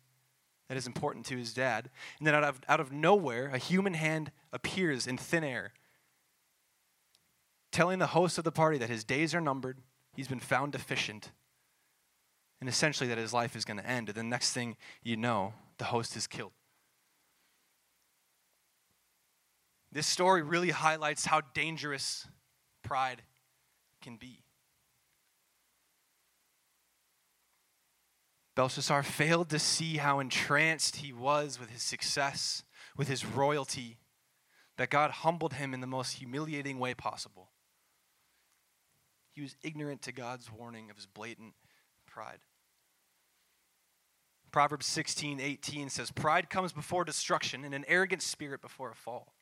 that 0.67 0.77
is 0.77 0.85
important 0.85 1.25
to 1.25 1.37
his 1.37 1.53
dad. 1.53 1.89
And 2.19 2.27
then 2.27 2.35
out 2.35 2.43
of, 2.43 2.61
out 2.67 2.79
of 2.79 2.91
nowhere, 2.91 3.49
a 3.51 3.57
human 3.57 3.95
hand 3.95 4.31
appears 4.53 5.07
in 5.07 5.17
thin 5.17 5.43
air, 5.43 5.73
telling 7.71 7.99
the 7.99 8.07
host 8.07 8.37
of 8.37 8.43
the 8.43 8.51
party 8.51 8.77
that 8.77 8.89
his 8.89 9.03
days 9.03 9.33
are 9.33 9.41
numbered, 9.41 9.79
he's 10.13 10.27
been 10.27 10.39
found 10.39 10.71
deficient, 10.73 11.31
and 12.59 12.69
essentially 12.69 13.09
that 13.09 13.17
his 13.17 13.33
life 13.33 13.55
is 13.55 13.65
going 13.65 13.77
to 13.77 13.87
end. 13.87 14.07
And 14.07 14.17
the 14.17 14.23
next 14.23 14.53
thing 14.53 14.77
you 15.03 15.17
know, 15.17 15.53
the 15.79 15.85
host 15.85 16.15
is 16.15 16.27
killed. 16.27 16.51
This 19.91 20.05
story 20.07 20.43
really 20.43 20.69
highlights 20.69 21.25
how 21.25 21.41
dangerous 21.53 22.27
pride 22.83 23.23
can 24.01 24.15
be. 24.15 24.43
Belshazzar 28.55 29.03
failed 29.03 29.49
to 29.49 29.59
see 29.59 29.97
how 29.97 30.19
entranced 30.19 30.97
he 30.97 31.13
was 31.13 31.59
with 31.59 31.69
his 31.69 31.81
success, 31.81 32.63
with 32.97 33.07
his 33.07 33.25
royalty, 33.25 33.97
that 34.77 34.89
God 34.89 35.11
humbled 35.11 35.53
him 35.53 35.73
in 35.73 35.81
the 35.81 35.87
most 35.87 36.13
humiliating 36.13 36.79
way 36.79 36.93
possible. 36.93 37.49
He 39.33 39.41
was 39.41 39.55
ignorant 39.63 40.01
to 40.03 40.11
God's 40.11 40.51
warning 40.51 40.89
of 40.89 40.97
his 40.97 41.05
blatant 41.05 41.53
pride. 42.05 42.39
Proverbs 44.51 44.85
16, 44.85 45.39
18 45.39 45.89
says, 45.89 46.11
Pride 46.11 46.49
comes 46.49 46.73
before 46.73 47.05
destruction, 47.05 47.63
and 47.63 47.73
an 47.73 47.85
arrogant 47.87 48.21
spirit 48.21 48.61
before 48.61 48.91
a 48.91 48.95
fall. 48.95 49.33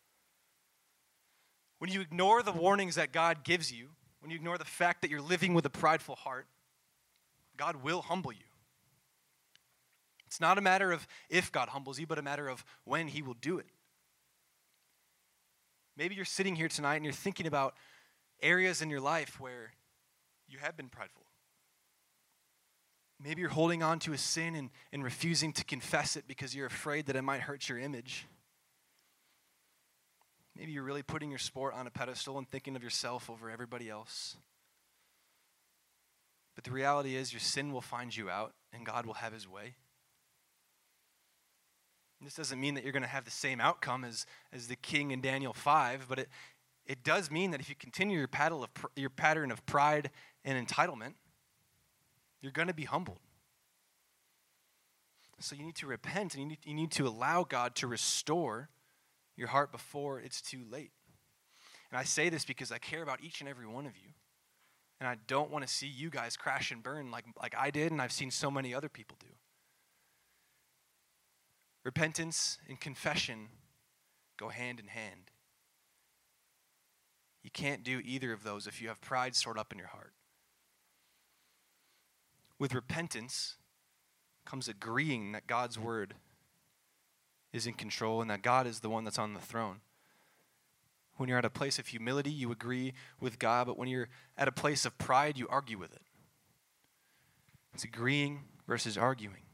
When 1.79 1.89
you 1.89 2.01
ignore 2.01 2.43
the 2.43 2.51
warnings 2.51 2.95
that 2.95 3.11
God 3.11 3.43
gives 3.43 3.71
you, 3.71 3.89
when 4.19 4.29
you 4.29 4.35
ignore 4.35 4.59
the 4.59 4.65
fact 4.65 5.01
that 5.01 5.09
you're 5.09 5.21
living 5.21 5.55
with 5.55 5.65
a 5.65 5.69
prideful 5.69 6.15
heart, 6.15 6.45
God 7.57 7.77
will 7.77 8.03
humble 8.03 8.31
you. 8.31 8.48
It's 10.29 10.39
not 10.39 10.59
a 10.59 10.61
matter 10.61 10.91
of 10.91 11.07
if 11.27 11.51
God 11.51 11.69
humbles 11.69 11.99
you, 11.99 12.05
but 12.05 12.19
a 12.19 12.21
matter 12.21 12.47
of 12.47 12.63
when 12.83 13.07
He 13.07 13.23
will 13.23 13.33
do 13.33 13.57
it. 13.57 13.65
Maybe 15.97 16.13
you're 16.13 16.23
sitting 16.23 16.55
here 16.55 16.67
tonight 16.67 16.97
and 16.97 17.03
you're 17.03 17.15
thinking 17.15 17.47
about 17.47 17.73
areas 18.39 18.83
in 18.83 18.91
your 18.91 19.01
life 19.01 19.39
where 19.39 19.71
you 20.47 20.59
have 20.59 20.77
been 20.77 20.87
prideful. 20.87 21.23
Maybe 23.19 23.41
you're 23.41 23.49
holding 23.49 23.81
on 23.81 23.97
to 23.99 24.13
a 24.13 24.19
sin 24.19 24.53
and, 24.53 24.69
and 24.93 25.03
refusing 25.03 25.51
to 25.53 25.65
confess 25.65 26.15
it 26.15 26.25
because 26.27 26.53
you're 26.53 26.67
afraid 26.67 27.07
that 27.07 27.15
it 27.15 27.23
might 27.23 27.41
hurt 27.41 27.67
your 27.67 27.79
image. 27.79 28.27
Maybe 30.55 30.73
you're 30.73 30.83
really 30.83 31.01
putting 31.01 31.31
your 31.31 31.39
sport 31.39 31.73
on 31.73 31.87
a 31.87 31.91
pedestal 31.91 32.37
and 32.37 32.47
thinking 32.47 32.75
of 32.75 32.83
yourself 32.83 33.31
over 33.31 33.49
everybody 33.49 33.89
else. 33.89 34.35
But 36.53 36.65
the 36.65 36.71
reality 36.71 37.15
is, 37.15 37.33
your 37.33 37.39
sin 37.39 37.73
will 37.73 37.81
find 37.81 38.15
you 38.15 38.29
out 38.29 38.53
and 38.71 38.85
God 38.85 39.07
will 39.07 39.15
have 39.15 39.33
his 39.33 39.47
way. 39.47 39.73
This 42.21 42.35
doesn't 42.35 42.59
mean 42.59 42.73
that 42.73 42.83
you're 42.83 42.91
going 42.91 43.03
to 43.03 43.09
have 43.09 43.25
the 43.25 43.31
same 43.31 43.61
outcome 43.61 44.03
as, 44.03 44.25
as 44.51 44.67
the 44.67 44.75
king 44.75 45.11
in 45.11 45.21
Daniel 45.21 45.53
5, 45.53 46.05
but 46.09 46.19
it, 46.19 46.29
it 46.85 47.03
does 47.03 47.31
mean 47.31 47.51
that 47.51 47.61
if 47.61 47.69
you 47.69 47.75
continue 47.75 48.17
your, 48.17 48.27
paddle 48.27 48.63
of, 48.63 48.69
your 48.95 49.09
pattern 49.09 49.51
of 49.51 49.65
pride 49.65 50.09
and 50.43 50.67
entitlement, 50.67 51.13
you're 52.41 52.51
going 52.51 52.67
to 52.67 52.73
be 52.73 52.85
humbled. 52.85 53.19
So 55.39 55.55
you 55.55 55.63
need 55.63 55.75
to 55.75 55.87
repent 55.87 56.33
and 56.33 56.43
you 56.43 56.49
need, 56.49 56.57
you 56.65 56.73
need 56.73 56.91
to 56.91 57.07
allow 57.07 57.43
God 57.43 57.75
to 57.75 57.87
restore 57.87 58.69
your 59.37 59.47
heart 59.47 59.71
before 59.71 60.19
it's 60.19 60.41
too 60.41 60.63
late. 60.69 60.91
And 61.91 61.97
I 61.97 62.03
say 62.03 62.29
this 62.29 62.43
because 62.43 62.71
I 62.71 62.77
care 62.77 63.01
about 63.01 63.23
each 63.23 63.39
and 63.39 63.49
every 63.49 63.65
one 63.65 63.85
of 63.85 63.95
you. 63.95 64.09
And 64.99 65.07
I 65.07 65.15
don't 65.27 65.49
want 65.49 65.65
to 65.65 65.73
see 65.73 65.87
you 65.87 66.09
guys 66.09 66.35
crash 66.35 66.71
and 66.71 66.83
burn 66.83 67.09
like, 67.09 67.23
like 67.41 67.55
I 67.57 67.71
did 67.71 67.93
and 67.93 68.01
I've 68.01 68.11
seen 68.11 68.31
so 68.31 68.51
many 68.51 68.73
other 68.73 68.89
people 68.89 69.15
do. 69.19 69.27
Repentance 71.89 72.59
and 72.67 72.79
confession 72.79 73.47
go 74.37 74.49
hand 74.49 74.79
in 74.79 74.85
hand. 74.85 75.31
You 77.41 77.49
can't 77.49 77.83
do 77.83 77.99
either 78.05 78.31
of 78.31 78.43
those 78.43 78.67
if 78.67 78.79
you 78.79 78.89
have 78.89 79.01
pride 79.01 79.35
stored 79.35 79.57
up 79.57 79.71
in 79.71 79.79
your 79.79 79.87
heart. 79.87 80.13
With 82.59 82.75
repentance 82.75 83.55
comes 84.45 84.67
agreeing 84.67 85.31
that 85.31 85.47
God's 85.47 85.79
word 85.79 86.13
is 87.51 87.65
in 87.65 87.73
control 87.73 88.21
and 88.21 88.29
that 88.29 88.43
God 88.43 88.67
is 88.67 88.81
the 88.81 88.89
one 88.91 89.03
that's 89.03 89.17
on 89.17 89.33
the 89.33 89.39
throne. 89.39 89.77
When 91.17 91.27
you're 91.27 91.39
at 91.39 91.43
a 91.43 91.49
place 91.49 91.79
of 91.79 91.87
humility, 91.87 92.29
you 92.29 92.51
agree 92.51 92.93
with 93.19 93.39
God, 93.39 93.65
but 93.65 93.79
when 93.79 93.89
you're 93.89 94.09
at 94.37 94.47
a 94.47 94.51
place 94.51 94.85
of 94.85 94.99
pride, 94.99 95.39
you 95.39 95.47
argue 95.49 95.79
with 95.79 95.91
it. 95.91 96.03
It's 97.73 97.83
agreeing 97.83 98.41
versus 98.67 98.95
arguing. 98.95 99.48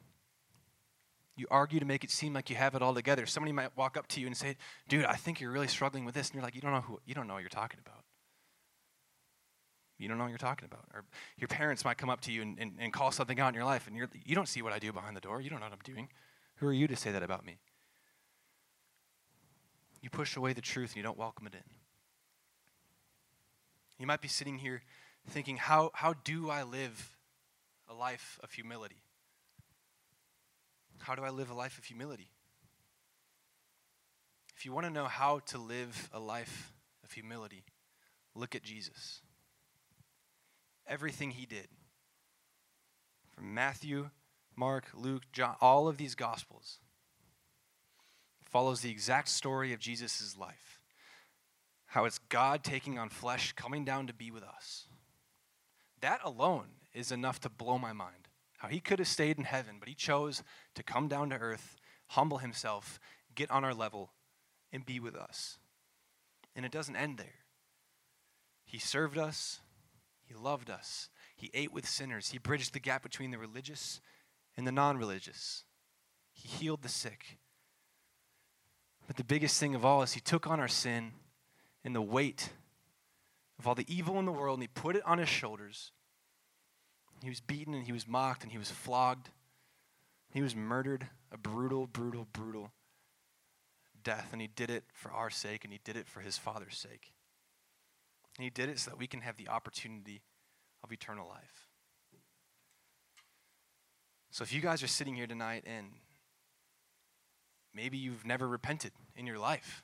You 1.35 1.47
argue 1.51 1.79
to 1.79 1.85
make 1.85 2.03
it 2.03 2.11
seem 2.11 2.33
like 2.33 2.49
you 2.49 2.55
have 2.55 2.75
it 2.75 2.81
all 2.81 2.93
together. 2.93 3.25
Somebody 3.25 3.51
might 3.51 3.75
walk 3.75 3.97
up 3.97 4.07
to 4.07 4.21
you 4.21 4.27
and 4.27 4.37
say, 4.37 4.55
"Dude, 4.87 5.05
I 5.05 5.15
think 5.15 5.41
you're 5.41 5.51
really 5.51 5.67
struggling 5.67 6.05
with 6.05 6.15
this." 6.15 6.29
And 6.29 6.35
you're 6.35 6.43
like, 6.43 6.55
"You 6.55 6.61
don't 6.61 6.71
know 6.71 6.81
who 6.81 6.99
you 7.05 7.13
don't 7.13 7.27
know 7.27 7.33
what 7.33 7.41
you're 7.41 7.49
talking 7.49 7.79
about." 7.85 8.03
You 9.97 10.09
don't 10.09 10.17
know 10.17 10.25
what 10.25 10.29
you're 10.29 10.37
talking 10.37 10.65
about. 10.65 10.85
Or 10.93 11.05
your 11.37 11.47
parents 11.47 11.85
might 11.85 11.97
come 11.97 12.09
up 12.09 12.19
to 12.21 12.31
you 12.31 12.41
and, 12.41 12.59
and, 12.59 12.73
and 12.79 12.91
call 12.91 13.11
something 13.11 13.39
out 13.39 13.49
in 13.49 13.53
your 13.53 13.63
life, 13.63 13.87
and 13.87 13.95
you're, 13.95 14.09
you 14.25 14.35
don't 14.35 14.47
see 14.47 14.61
what 14.61 14.73
I 14.73 14.79
do 14.79 14.91
behind 14.91 15.15
the 15.15 15.21
door. 15.21 15.39
You 15.39 15.49
don't 15.49 15.59
know 15.59 15.67
what 15.67 15.73
I'm 15.73 15.79
doing. 15.93 16.09
Who 16.55 16.67
are 16.67 16.73
you 16.73 16.87
to 16.87 16.95
say 16.95 17.11
that 17.11 17.23
about 17.23 17.45
me? 17.45 17.59
You 20.01 20.09
push 20.09 20.35
away 20.35 20.53
the 20.53 20.61
truth 20.61 20.91
and 20.91 20.97
you 20.97 21.03
don't 21.03 21.17
welcome 21.17 21.47
it 21.47 21.53
in. 21.55 21.63
You 23.97 24.05
might 24.05 24.21
be 24.21 24.27
sitting 24.27 24.59
here 24.59 24.83
thinking, 25.29 25.57
how, 25.57 25.91
how 25.93 26.13
do 26.13 26.49
I 26.49 26.63
live 26.63 27.17
a 27.89 27.93
life 27.93 28.39
of 28.43 28.51
humility? 28.51 29.04
How 30.99 31.15
do 31.15 31.23
I 31.23 31.29
live 31.29 31.49
a 31.49 31.53
life 31.53 31.77
of 31.77 31.85
humility? 31.85 32.29
If 34.55 34.65
you 34.65 34.73
want 34.73 34.85
to 34.85 34.93
know 34.93 35.05
how 35.05 35.39
to 35.47 35.57
live 35.57 36.09
a 36.13 36.19
life 36.19 36.73
of 37.03 37.11
humility, 37.11 37.63
look 38.33 38.55
at 38.55 38.63
Jesus. 38.63 39.21
Everything 40.87 41.31
he 41.31 41.45
did, 41.45 41.67
from 43.35 43.53
Matthew, 43.53 44.09
Mark, 44.55 44.85
Luke, 44.93 45.23
John, 45.33 45.55
all 45.59 45.87
of 45.87 45.97
these 45.97 46.15
gospels, 46.15 46.79
follows 48.43 48.81
the 48.81 48.91
exact 48.91 49.27
story 49.27 49.73
of 49.73 49.79
Jesus' 49.79 50.37
life. 50.37 50.79
How 51.87 52.05
it's 52.05 52.19
God 52.29 52.63
taking 52.63 52.97
on 52.97 53.09
flesh, 53.09 53.53
coming 53.53 53.83
down 53.83 54.07
to 54.07 54.13
be 54.13 54.31
with 54.31 54.43
us. 54.43 54.85
That 56.01 56.21
alone 56.23 56.67
is 56.93 57.11
enough 57.11 57.39
to 57.41 57.49
blow 57.49 57.77
my 57.77 57.93
mind. 57.93 58.24
How 58.65 58.71
he 58.71 58.79
could 58.79 58.97
have 58.97 59.07
stayed 59.07 59.37
in 59.37 59.43
heaven, 59.43 59.75
but 59.79 59.87
he 59.87 59.93
chose 59.93 60.41
to 60.73 60.81
come 60.81 61.07
down 61.07 61.29
to 61.29 61.37
earth, 61.37 61.77
humble 62.07 62.39
himself, 62.39 62.99
get 63.35 63.51
on 63.51 63.63
our 63.63 63.75
level, 63.75 64.09
and 64.73 64.83
be 64.83 64.99
with 64.99 65.15
us. 65.15 65.59
And 66.55 66.65
it 66.65 66.71
doesn't 66.71 66.95
end 66.95 67.19
there. 67.19 67.45
He 68.65 68.79
served 68.79 69.19
us, 69.19 69.59
he 70.23 70.33
loved 70.33 70.71
us, 70.71 71.09
he 71.35 71.51
ate 71.53 71.71
with 71.71 71.87
sinners, 71.87 72.29
he 72.29 72.39
bridged 72.39 72.73
the 72.73 72.79
gap 72.79 73.03
between 73.03 73.29
the 73.29 73.37
religious 73.37 74.01
and 74.57 74.65
the 74.65 74.71
non 74.71 74.97
religious, 74.97 75.63
he 76.33 76.47
healed 76.47 76.81
the 76.81 76.89
sick. 76.89 77.37
But 79.05 79.17
the 79.17 79.23
biggest 79.23 79.59
thing 79.59 79.75
of 79.75 79.85
all 79.85 80.01
is 80.01 80.13
he 80.13 80.21
took 80.21 80.47
on 80.47 80.59
our 80.59 80.67
sin 80.67 81.11
and 81.83 81.95
the 81.95 82.01
weight 82.01 82.49
of 83.59 83.67
all 83.67 83.75
the 83.75 83.85
evil 83.87 84.17
in 84.17 84.25
the 84.25 84.31
world 84.31 84.57
and 84.57 84.63
he 84.63 84.69
put 84.69 84.95
it 84.95 85.05
on 85.05 85.19
his 85.19 85.29
shoulders 85.29 85.91
he 87.25 87.29
was 87.29 87.41
beaten 87.41 87.73
and 87.73 87.85
he 87.85 87.91
was 87.91 88.07
mocked 88.07 88.43
and 88.43 88.51
he 88.51 88.57
was 88.57 88.71
flogged. 88.71 89.29
He 90.31 90.41
was 90.41 90.55
murdered 90.55 91.07
a 91.31 91.37
brutal, 91.37 91.87
brutal, 91.87 92.27
brutal 92.31 92.71
death. 94.03 94.29
And 94.31 94.41
he 94.41 94.47
did 94.47 94.69
it 94.69 94.83
for 94.93 95.11
our 95.11 95.29
sake 95.29 95.63
and 95.63 95.73
he 95.73 95.79
did 95.83 95.97
it 95.97 96.07
for 96.07 96.21
his 96.21 96.37
Father's 96.37 96.77
sake. 96.77 97.13
And 98.37 98.43
he 98.43 98.49
did 98.49 98.69
it 98.69 98.79
so 98.79 98.91
that 98.91 98.99
we 98.99 99.07
can 99.07 99.21
have 99.21 99.37
the 99.37 99.47
opportunity 99.47 100.21
of 100.83 100.91
eternal 100.91 101.27
life. 101.27 101.67
So 104.29 104.43
if 104.43 104.53
you 104.53 104.61
guys 104.61 104.83
are 104.83 104.87
sitting 104.87 105.15
here 105.15 105.27
tonight 105.27 105.63
and 105.65 105.87
maybe 107.73 107.97
you've 107.97 108.25
never 108.25 108.47
repented 108.47 108.91
in 109.15 109.25
your 109.25 109.39
life, 109.39 109.83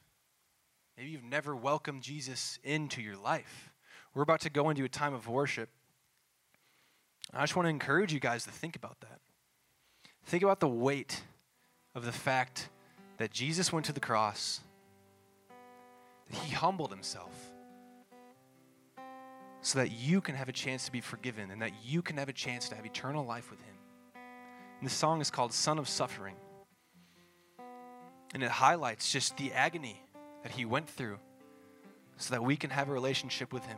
maybe 0.97 1.09
you've 1.09 1.23
never 1.23 1.55
welcomed 1.55 2.03
Jesus 2.03 2.59
into 2.63 3.01
your 3.01 3.15
life, 3.15 3.71
we're 4.13 4.23
about 4.23 4.41
to 4.41 4.49
go 4.49 4.69
into 4.69 4.83
a 4.83 4.89
time 4.89 5.13
of 5.13 5.27
worship. 5.27 5.69
I 7.33 7.41
just 7.41 7.55
want 7.55 7.65
to 7.65 7.69
encourage 7.69 8.13
you 8.13 8.19
guys 8.19 8.43
to 8.43 8.51
think 8.51 8.75
about 8.75 8.99
that. 9.01 9.19
Think 10.25 10.43
about 10.43 10.59
the 10.59 10.67
weight 10.67 11.23
of 11.95 12.05
the 12.05 12.11
fact 12.11 12.69
that 13.17 13.31
Jesus 13.31 13.71
went 13.71 13.85
to 13.85 13.93
the 13.93 13.99
cross, 13.99 14.61
that 16.29 16.37
he 16.37 16.53
humbled 16.53 16.91
himself 16.91 17.51
so 19.61 19.79
that 19.79 19.91
you 19.91 20.21
can 20.21 20.35
have 20.35 20.49
a 20.49 20.51
chance 20.51 20.85
to 20.85 20.91
be 20.91 21.01
forgiven 21.01 21.51
and 21.51 21.61
that 21.61 21.71
you 21.83 22.01
can 22.01 22.17
have 22.17 22.29
a 22.29 22.33
chance 22.33 22.67
to 22.69 22.75
have 22.75 22.85
eternal 22.85 23.25
life 23.25 23.49
with 23.51 23.59
him. 23.61 23.75
And 24.79 24.89
the 24.89 24.93
song 24.93 25.21
is 25.21 25.29
called 25.29 25.53
Son 25.53 25.77
of 25.77 25.87
Suffering. 25.87 26.35
And 28.33 28.41
it 28.41 28.49
highlights 28.49 29.11
just 29.11 29.37
the 29.37 29.53
agony 29.53 30.01
that 30.43 30.51
he 30.51 30.65
went 30.65 30.89
through 30.89 31.19
so 32.17 32.31
that 32.31 32.43
we 32.43 32.55
can 32.55 32.71
have 32.71 32.89
a 32.89 32.91
relationship 32.91 33.53
with 33.53 33.65
him. 33.65 33.77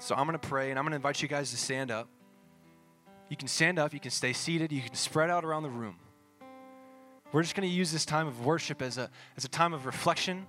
So 0.00 0.14
I'm 0.14 0.26
going 0.26 0.38
to 0.38 0.48
pray 0.48 0.70
and 0.70 0.78
I'm 0.78 0.84
going 0.84 0.92
to 0.92 0.96
invite 0.96 1.20
you 1.20 1.28
guys 1.28 1.50
to 1.50 1.58
stand 1.58 1.90
up. 1.90 2.08
You 3.28 3.36
can 3.36 3.48
stand 3.48 3.78
up, 3.78 3.92
you 3.92 4.00
can 4.00 4.10
stay 4.10 4.32
seated, 4.32 4.72
you 4.72 4.80
can 4.80 4.94
spread 4.94 5.30
out 5.30 5.44
around 5.44 5.62
the 5.62 5.70
room. 5.70 5.96
We're 7.32 7.42
just 7.42 7.54
going 7.54 7.68
to 7.68 7.72
use 7.72 7.92
this 7.92 8.06
time 8.06 8.26
of 8.26 8.44
worship 8.44 8.82
as 8.82 8.98
a, 8.98 9.10
as 9.36 9.44
a 9.44 9.48
time 9.48 9.72
of 9.72 9.86
reflection. 9.86 10.46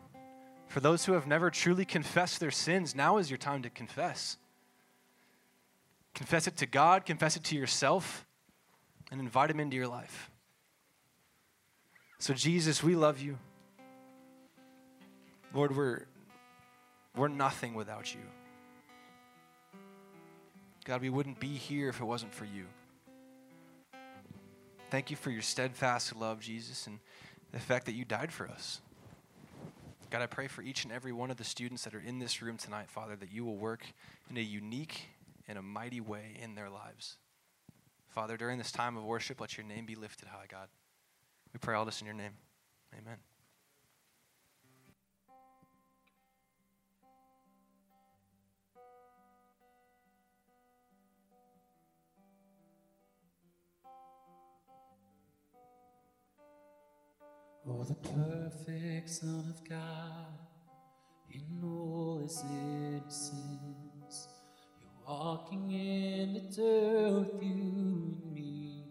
For 0.68 0.80
those 0.80 1.06
who 1.06 1.14
have 1.14 1.28
never 1.28 1.52
truly 1.52 1.84
confessed 1.84 2.40
their 2.40 2.50
sins, 2.50 2.96
now 2.96 3.18
is 3.18 3.30
your 3.30 3.38
time 3.38 3.62
to 3.64 3.70
confess. 3.70 4.38
Confess 6.16 6.48
it 6.48 6.56
to 6.58 6.66
God, 6.66 7.06
confess 7.06 7.36
it 7.36 7.44
to 7.46 7.56
yourself, 7.56 8.26
and 9.12 9.20
invite 9.20 9.52
Him 9.52 9.60
into 9.60 9.76
your 9.76 9.88
life. 9.88 10.32
So, 12.20 12.34
Jesus, 12.34 12.82
we 12.82 12.96
love 12.96 13.20
you. 13.20 13.38
Lord, 15.54 15.76
we're, 15.76 16.06
we're 17.16 17.28
nothing 17.28 17.74
without 17.74 18.14
you. 18.16 18.22
God, 20.84 21.02
we 21.02 21.10
wouldn't 21.10 21.40
be 21.40 21.56
here 21.56 21.90
if 21.90 22.02
it 22.02 22.06
wasn't 22.06 22.34
for 22.34 22.46
you. 22.46 22.66
Thank 24.90 25.10
you 25.10 25.16
for 25.16 25.30
your 25.30 25.42
steadfast 25.42 26.16
love, 26.16 26.40
Jesus, 26.40 26.88
and 26.88 27.00
the 27.52 27.60
fact 27.60 27.86
that 27.86 27.94
you 27.94 28.04
died 28.04 28.32
for 28.32 28.48
us. 28.48 28.82
God, 30.10 30.22
I 30.22 30.26
pray 30.26 30.48
for 30.48 30.62
each 30.62 30.84
and 30.84 30.92
every 30.92 31.14
one 31.14 31.32
of 31.32 31.38
the 31.38 31.46
students 31.46 31.86
that 31.86 31.96
are 31.96 32.02
in 32.02 32.20
this 32.20 32.42
room 32.42 32.58
tonight, 32.58 32.90
Father, 32.90 33.16
that 33.16 33.32
you 33.32 33.46
will 33.46 33.56
work 33.56 33.86
in 34.30 34.38
a 34.38 34.42
unique 34.42 35.08
and 35.48 35.58
a 35.58 35.62
mighty 35.62 36.02
way 36.02 36.38
in 36.42 36.56
their 36.56 36.70
lives. 36.70 37.18
Father, 38.10 38.36
during 38.36 38.58
this 38.58 38.74
time 38.74 38.98
of 38.98 39.06
worship, 39.06 39.40
let 39.40 39.58
your 39.58 39.66
name 39.66 39.86
be 39.86 39.96
lifted 39.96 40.28
high, 40.28 40.46
God. 40.50 40.68
We 41.54 41.60
pray 41.60 41.76
all 41.76 41.86
this 41.86 42.02
in 42.02 42.08
your 42.08 42.16
name. 42.16 42.34
Amen. 42.94 43.18
Oh, 57.68 57.84
the 57.84 57.94
perfect 57.94 59.08
Son 59.08 59.54
of 59.56 59.70
God, 59.70 60.40
in 61.30 61.62
all 61.64 62.20
his 62.24 62.44
innocence, 62.50 64.28
you're 64.82 64.90
walking 65.08 65.72
in 65.72 66.34
the 66.34 66.40
dirt 66.40 67.34
with 67.36 67.44
you 67.44 68.18
and 68.24 68.34
me. 68.34 68.84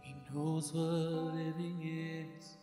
He 0.00 0.14
knows 0.32 0.72
what 0.72 1.34
living 1.34 2.28
is, 2.38 2.56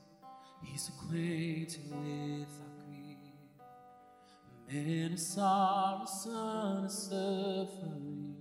he's 0.64 0.88
acquainted 0.88 1.84
with 1.92 2.48
our 2.62 2.86
grief. 2.86 3.18
Man 4.72 5.12
of 5.14 5.20
sorrow, 5.20 6.06
son 6.06 6.86
of 6.86 6.92
suffering, 6.92 8.36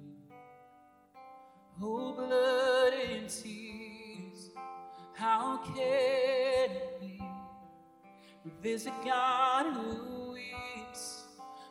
oh, 1.82 2.12
blood 2.12 2.92
and 2.92 3.28
tears 3.28 3.77
how 5.18 5.58
can 5.74 6.70
be? 7.00 7.20
There's 8.62 8.86
a 8.86 8.94
God 9.04 9.74
who 9.74 10.32
weeps, 10.32 11.24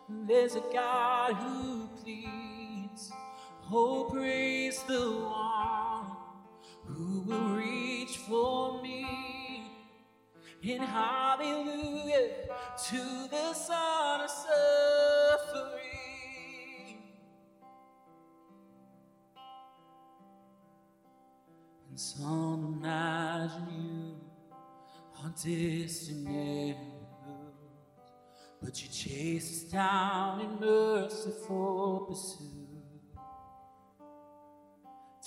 there's 0.09 0.55
a 0.55 0.63
God 0.73 1.33
who 1.33 1.87
pleads. 2.01 3.11
Oh, 3.71 4.09
praise 4.11 4.81
the 4.83 5.11
one 5.11 6.07
who 6.85 7.21
will 7.21 7.55
reach 7.55 8.17
for 8.17 8.81
me. 8.81 9.71
And 10.63 10.83
hallelujah 10.83 12.29
to 12.89 13.27
the 13.31 13.53
son 13.53 14.21
of 14.21 14.29
suffering. 14.29 15.96
And 21.97 22.03
some 22.03 22.77
imagine 22.77 23.71
you 23.71 24.15
on 25.23 25.33
distant 25.43 26.25
neighborhoods, 26.25 26.83
but 28.61 28.83
you 28.83 28.87
chase 28.89 29.65
us 29.65 29.71
down 29.71 30.41
in 30.41 30.59
merciful 30.59 32.05
pursuit. 32.07 33.17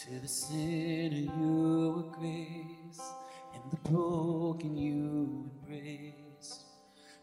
To 0.01 0.21
the 0.21 0.29
sinner 0.29 1.17
you 1.17 1.93
were 1.97 2.17
grace, 2.17 3.03
and 3.53 3.73
the 3.73 3.91
broken 3.91 4.77
you 4.77 5.51
embrace. 5.67 6.67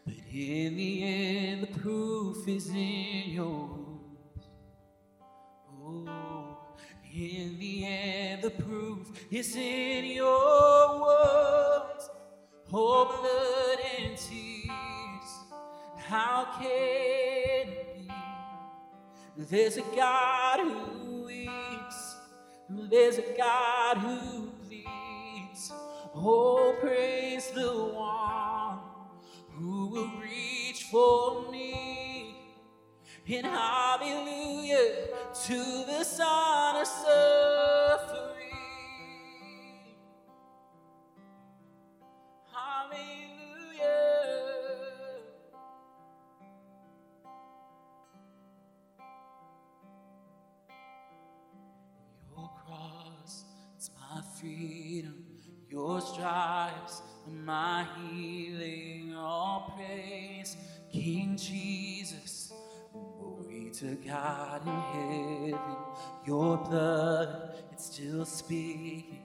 But 0.03 0.15
in 0.29 0.75
the 0.75 1.03
end, 1.03 1.63
the 1.63 1.79
proof 1.79 2.45
is 2.49 2.67
in 2.67 3.29
your 3.29 3.69
wounds. 3.79 4.45
Oh, 5.81 6.37
in 7.17 7.58
the 7.58 7.84
end, 7.84 8.43
the 8.43 8.51
proof 8.51 9.08
is 9.32 9.56
in 9.56 10.06
your 10.06 11.01
words. 11.01 12.10
Oh, 12.71 13.06
blood 13.06 13.80
and 13.99 14.15
tears, 14.17 15.30
how 15.97 16.45
can 16.60 17.69
it 17.69 17.95
be? 17.95 19.43
There's 19.49 19.77
a 19.77 19.84
God 19.95 20.60
who 20.60 21.25
weeps, 21.25 22.15
there's 22.69 23.17
a 23.17 23.36
God 23.36 23.97
who 23.97 24.51
pleads. 24.67 25.71
Oh, 26.13 26.75
praise 26.80 27.49
the 27.49 27.71
one 27.71 28.80
who 29.53 29.88
will 29.88 30.12
reach 30.21 30.84
for 30.91 31.51
me. 31.51 32.07
And 33.30 33.46
hallelujah 33.46 34.94
to 35.48 35.84
the 35.86 36.04
son 36.06 36.78
of 36.78 36.88
suffering. 36.88 38.27
To 63.80 63.96
God 64.08 64.66
in 64.66 65.52
heaven. 65.54 65.76
Your 66.26 66.58
blood, 66.58 67.54
it's 67.72 67.86
still 67.86 68.26
speaking. 68.26 69.20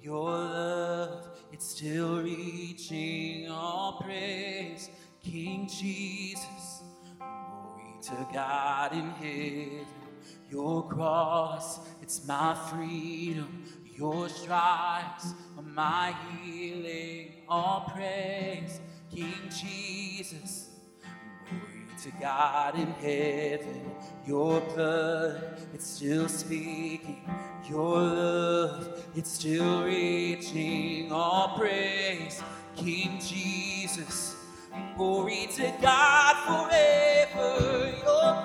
Your 0.00 0.30
love, 0.30 1.38
it's 1.52 1.66
still 1.66 2.22
reaching. 2.22 3.50
All 3.50 4.00
praise, 4.02 4.88
King 5.22 5.68
Jesus. 5.68 6.82
Glory 7.18 7.96
to 8.02 8.26
God 8.32 8.92
in 8.94 9.10
heaven. 9.10 9.86
Your 10.50 10.88
cross, 10.88 11.80
it's 12.00 12.26
my 12.26 12.54
freedom. 12.70 13.64
Your 13.94 14.30
stripes 14.30 15.34
are 15.58 15.62
my 15.62 16.14
healing. 16.42 17.42
All 17.46 17.92
praise, 17.94 18.80
King 19.14 19.50
Jesus. 19.50 20.67
To 22.04 22.10
God 22.20 22.76
in 22.76 22.92
heaven. 22.92 23.90
Your 24.24 24.60
blood, 24.60 25.58
it's 25.74 25.84
still 25.84 26.28
speaking. 26.28 27.28
Your 27.68 27.98
love, 27.98 29.04
it's 29.16 29.32
still 29.32 29.82
reaching. 29.82 31.10
All 31.10 31.56
praise, 31.58 32.40
King 32.76 33.18
Jesus. 33.20 34.36
Glory 34.96 35.48
to 35.56 35.74
God 35.82 36.68
forever. 36.70 37.92
Your 38.04 38.44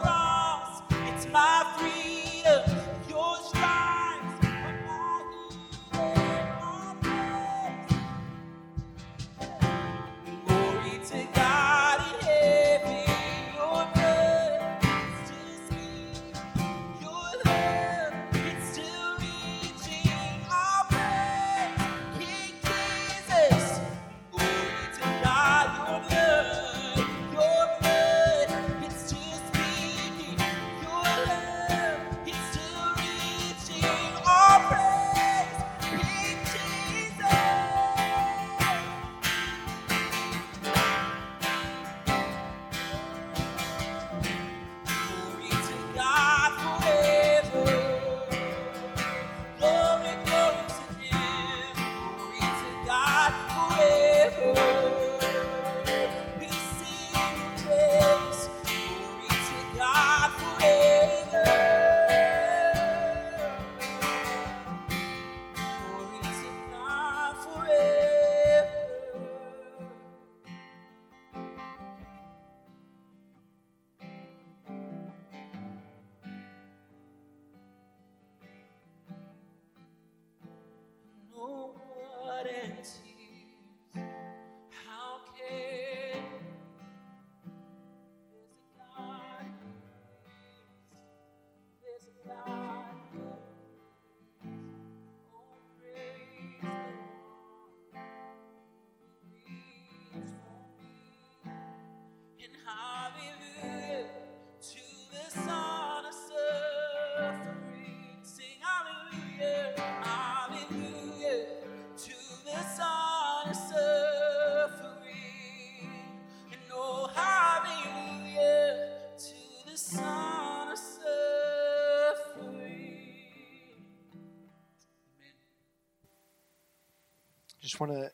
Just 127.73 127.79
want 127.79 127.93
to 127.93 128.12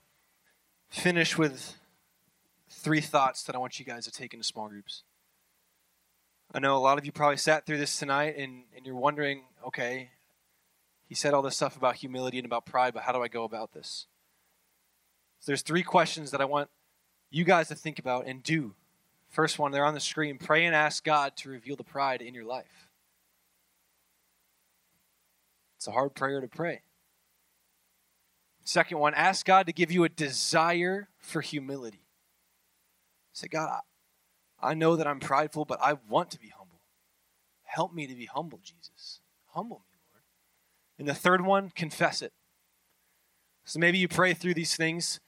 finish 0.88 1.38
with 1.38 1.76
three 2.69 3.02
thoughts 3.02 3.43
that 3.43 3.58
I 3.58 3.60
want 3.60 3.78
you 3.78 3.84
guys 3.84 4.06
to 4.06 4.12
take 4.12 4.34
into 4.34 4.45
small 4.45 4.69
groups. 4.69 5.04
I 6.54 6.60
know 6.60 6.78
a 6.78 6.80
lot 6.80 6.98
of 6.98 7.06
you 7.06 7.12
probably 7.12 7.36
sat 7.36 7.65
through 7.65 7.78
this 7.78 8.00
tonight 8.00 8.38
and, 8.38 8.63
and 8.74 8.86
you're 8.86 8.95
wondering, 8.95 9.41
okay, 9.67 10.12
he 11.10 11.13
said 11.13 11.34
all 11.34 11.41
this 11.41 11.58
stuff 11.58 11.76
about 11.76 11.98
humility 11.98 12.38
and 12.38 12.45
about 12.45 12.65
pride, 12.65 12.93
but 12.93 13.04
how 13.04 13.12
do 13.12 13.22
I 13.22 13.28
go 13.28 13.43
about 13.43 13.74
this? 13.74 14.08
So 15.41 15.48
there's 15.48 15.62
three 15.62 15.84
questions 15.84 16.32
that 16.32 16.39
I 16.39 16.45
want 16.45 16.69
you 17.30 17.43
guys 17.43 17.67
to 17.67 17.76
think 17.76 18.00
about 18.00 18.28
and 18.28 18.41
do. 18.41 18.76
First 19.28 19.60
one, 19.60 19.74
they're 19.74 19.84
on 19.84 19.93
the 19.93 20.00
screen. 20.00 20.38
Pray 20.38 20.63
and 20.63 20.74
ask 20.74 21.04
God 21.04 21.36
to 21.36 21.50
reveal 21.50 21.76
the 21.76 21.84
pride 21.84 22.22
in 22.22 22.34
your 22.34 22.45
life. 22.45 22.88
It's 25.76 25.88
a 25.89 25.91
hard 25.91 26.15
prayer 26.15 26.39
to 26.39 26.48
pray. 26.48 26.84
Second 28.69 28.99
one, 28.99 29.15
ask 29.15 29.47
God 29.47 29.65
to 29.65 29.73
give 29.73 29.91
you 29.91 30.03
a 30.03 30.10
desire 30.10 31.10
for 31.17 31.41
humility. 31.41 32.05
Say, 33.34 33.47
God, 33.47 33.82
I 34.62 34.75
know 34.75 34.95
that 34.95 35.08
I'm 35.08 35.19
prideful, 35.19 35.65
but 35.65 35.79
I 35.82 35.93
want 36.08 36.29
to 36.29 36.39
be 36.39 36.49
humble. 36.49 36.79
Help 37.63 37.95
me 37.95 38.05
to 38.05 38.13
be 38.13 38.27
humble, 38.27 38.60
Jesus. 38.63 39.21
Humble 39.55 39.82
me, 39.91 39.97
Lord. 40.13 40.23
And 40.99 41.08
the 41.08 41.15
third 41.15 41.43
one, 41.43 41.71
confess 41.71 42.21
it. 42.21 42.32
So 43.65 43.79
maybe 43.79 43.97
you 43.97 44.08
pray 44.08 44.36
through 44.36 44.53
these 44.53 44.75
things. 44.75 45.19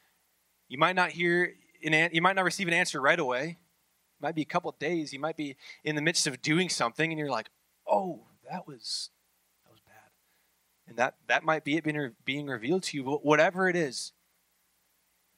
You 0.68 0.78
might 0.78 0.96
not 0.96 1.10
hear 1.10 1.56
an 1.84 2.12
you 2.14 2.22
might 2.22 2.36
not 2.36 2.46
receive 2.46 2.68
an 2.68 2.76
answer 2.76 3.02
right 3.02 3.20
away. 3.20 3.58
It 4.20 4.22
might 4.22 4.36
be 4.36 4.44
a 4.44 4.46
couple 4.46 4.72
days. 4.80 5.14
You 5.14 5.20
might 5.20 5.36
be 5.36 5.56
in 5.84 5.96
the 5.96 6.04
midst 6.04 6.28
of 6.28 6.44
doing 6.44 6.70
something 6.70 7.12
and 7.12 7.18
you're 7.18 7.32
like, 7.32 7.50
"Oh, 7.88 8.28
that 8.48 8.68
was 8.68 9.10
that 9.16 9.18
was 9.18 9.18
bad." 9.18 9.21
And 10.88 10.98
that 10.98 11.16
that 11.28 11.44
might 11.44 11.64
be 11.64 11.78
it 11.78 11.84
being, 11.84 12.12
being 12.26 12.48
revealed 12.48 12.84
to 12.84 12.98
you. 12.98 13.04
But 13.04 13.26
whatever 13.26 13.70
it 13.70 13.76
is, 13.76 14.12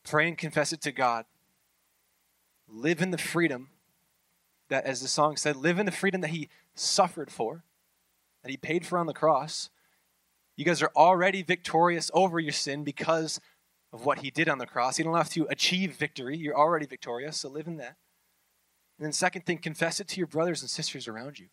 pray 0.03 0.27
and 0.27 0.37
confess 0.37 0.73
it 0.73 0.81
to 0.81 0.91
God. 0.91 1.25
Live 2.67 3.01
in 3.01 3.11
the 3.11 3.17
freedom 3.17 3.69
that 4.69 4.85
as 4.85 5.01
the 5.01 5.07
song 5.07 5.37
said, 5.37 5.55
live 5.55 5.77
in 5.77 5.85
the 5.85 5.91
freedom 5.91 6.21
that 6.21 6.31
he 6.31 6.49
suffered 6.73 7.29
for, 7.29 7.63
that 8.41 8.49
he 8.49 8.57
paid 8.57 8.85
for 8.85 8.97
on 8.97 9.05
the 9.05 9.13
cross. 9.13 9.69
You 10.55 10.65
guys 10.65 10.81
are 10.81 10.91
already 10.95 11.43
victorious 11.43 12.09
over 12.13 12.39
your 12.39 12.53
sin 12.53 12.83
because 12.83 13.39
of 13.91 14.05
what 14.05 14.19
he 14.19 14.31
did 14.31 14.49
on 14.49 14.57
the 14.57 14.65
cross. 14.65 14.97
You 14.97 15.05
don't 15.05 15.15
have 15.15 15.29
to 15.31 15.45
achieve 15.49 15.95
victory. 15.95 16.37
You're 16.37 16.57
already 16.57 16.85
victorious, 16.85 17.37
so 17.37 17.49
live 17.49 17.67
in 17.67 17.77
that. 17.77 17.97
And 18.97 19.05
then, 19.05 19.11
second 19.11 19.45
thing, 19.45 19.59
confess 19.59 19.99
it 19.99 20.07
to 20.09 20.17
your 20.17 20.27
brothers 20.27 20.61
and 20.61 20.69
sisters 20.69 21.07
around 21.07 21.39
you. 21.39 21.47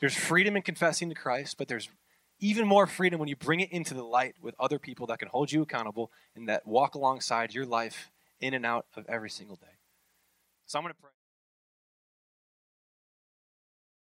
There's 0.00 0.16
freedom 0.16 0.56
in 0.56 0.62
confessing 0.62 1.08
to 1.08 1.14
Christ, 1.14 1.56
but 1.58 1.68
there's 1.68 1.88
even 2.40 2.66
more 2.66 2.86
freedom 2.86 3.18
when 3.18 3.28
you 3.28 3.36
bring 3.36 3.60
it 3.60 3.72
into 3.72 3.94
the 3.94 4.02
light 4.02 4.34
with 4.40 4.54
other 4.58 4.78
people 4.78 5.06
that 5.08 5.18
can 5.18 5.28
hold 5.28 5.50
you 5.50 5.62
accountable 5.62 6.10
and 6.34 6.48
that 6.48 6.66
walk 6.66 6.94
alongside 6.94 7.54
your 7.54 7.66
life 7.66 8.10
in 8.40 8.54
and 8.54 8.64
out 8.64 8.86
of 8.96 9.04
every 9.08 9.30
single 9.30 9.56
day. 9.56 9.66
So 10.66 10.78
I'm 10.78 10.84
going 10.84 10.94
to 10.94 11.00
pray. 11.00 11.17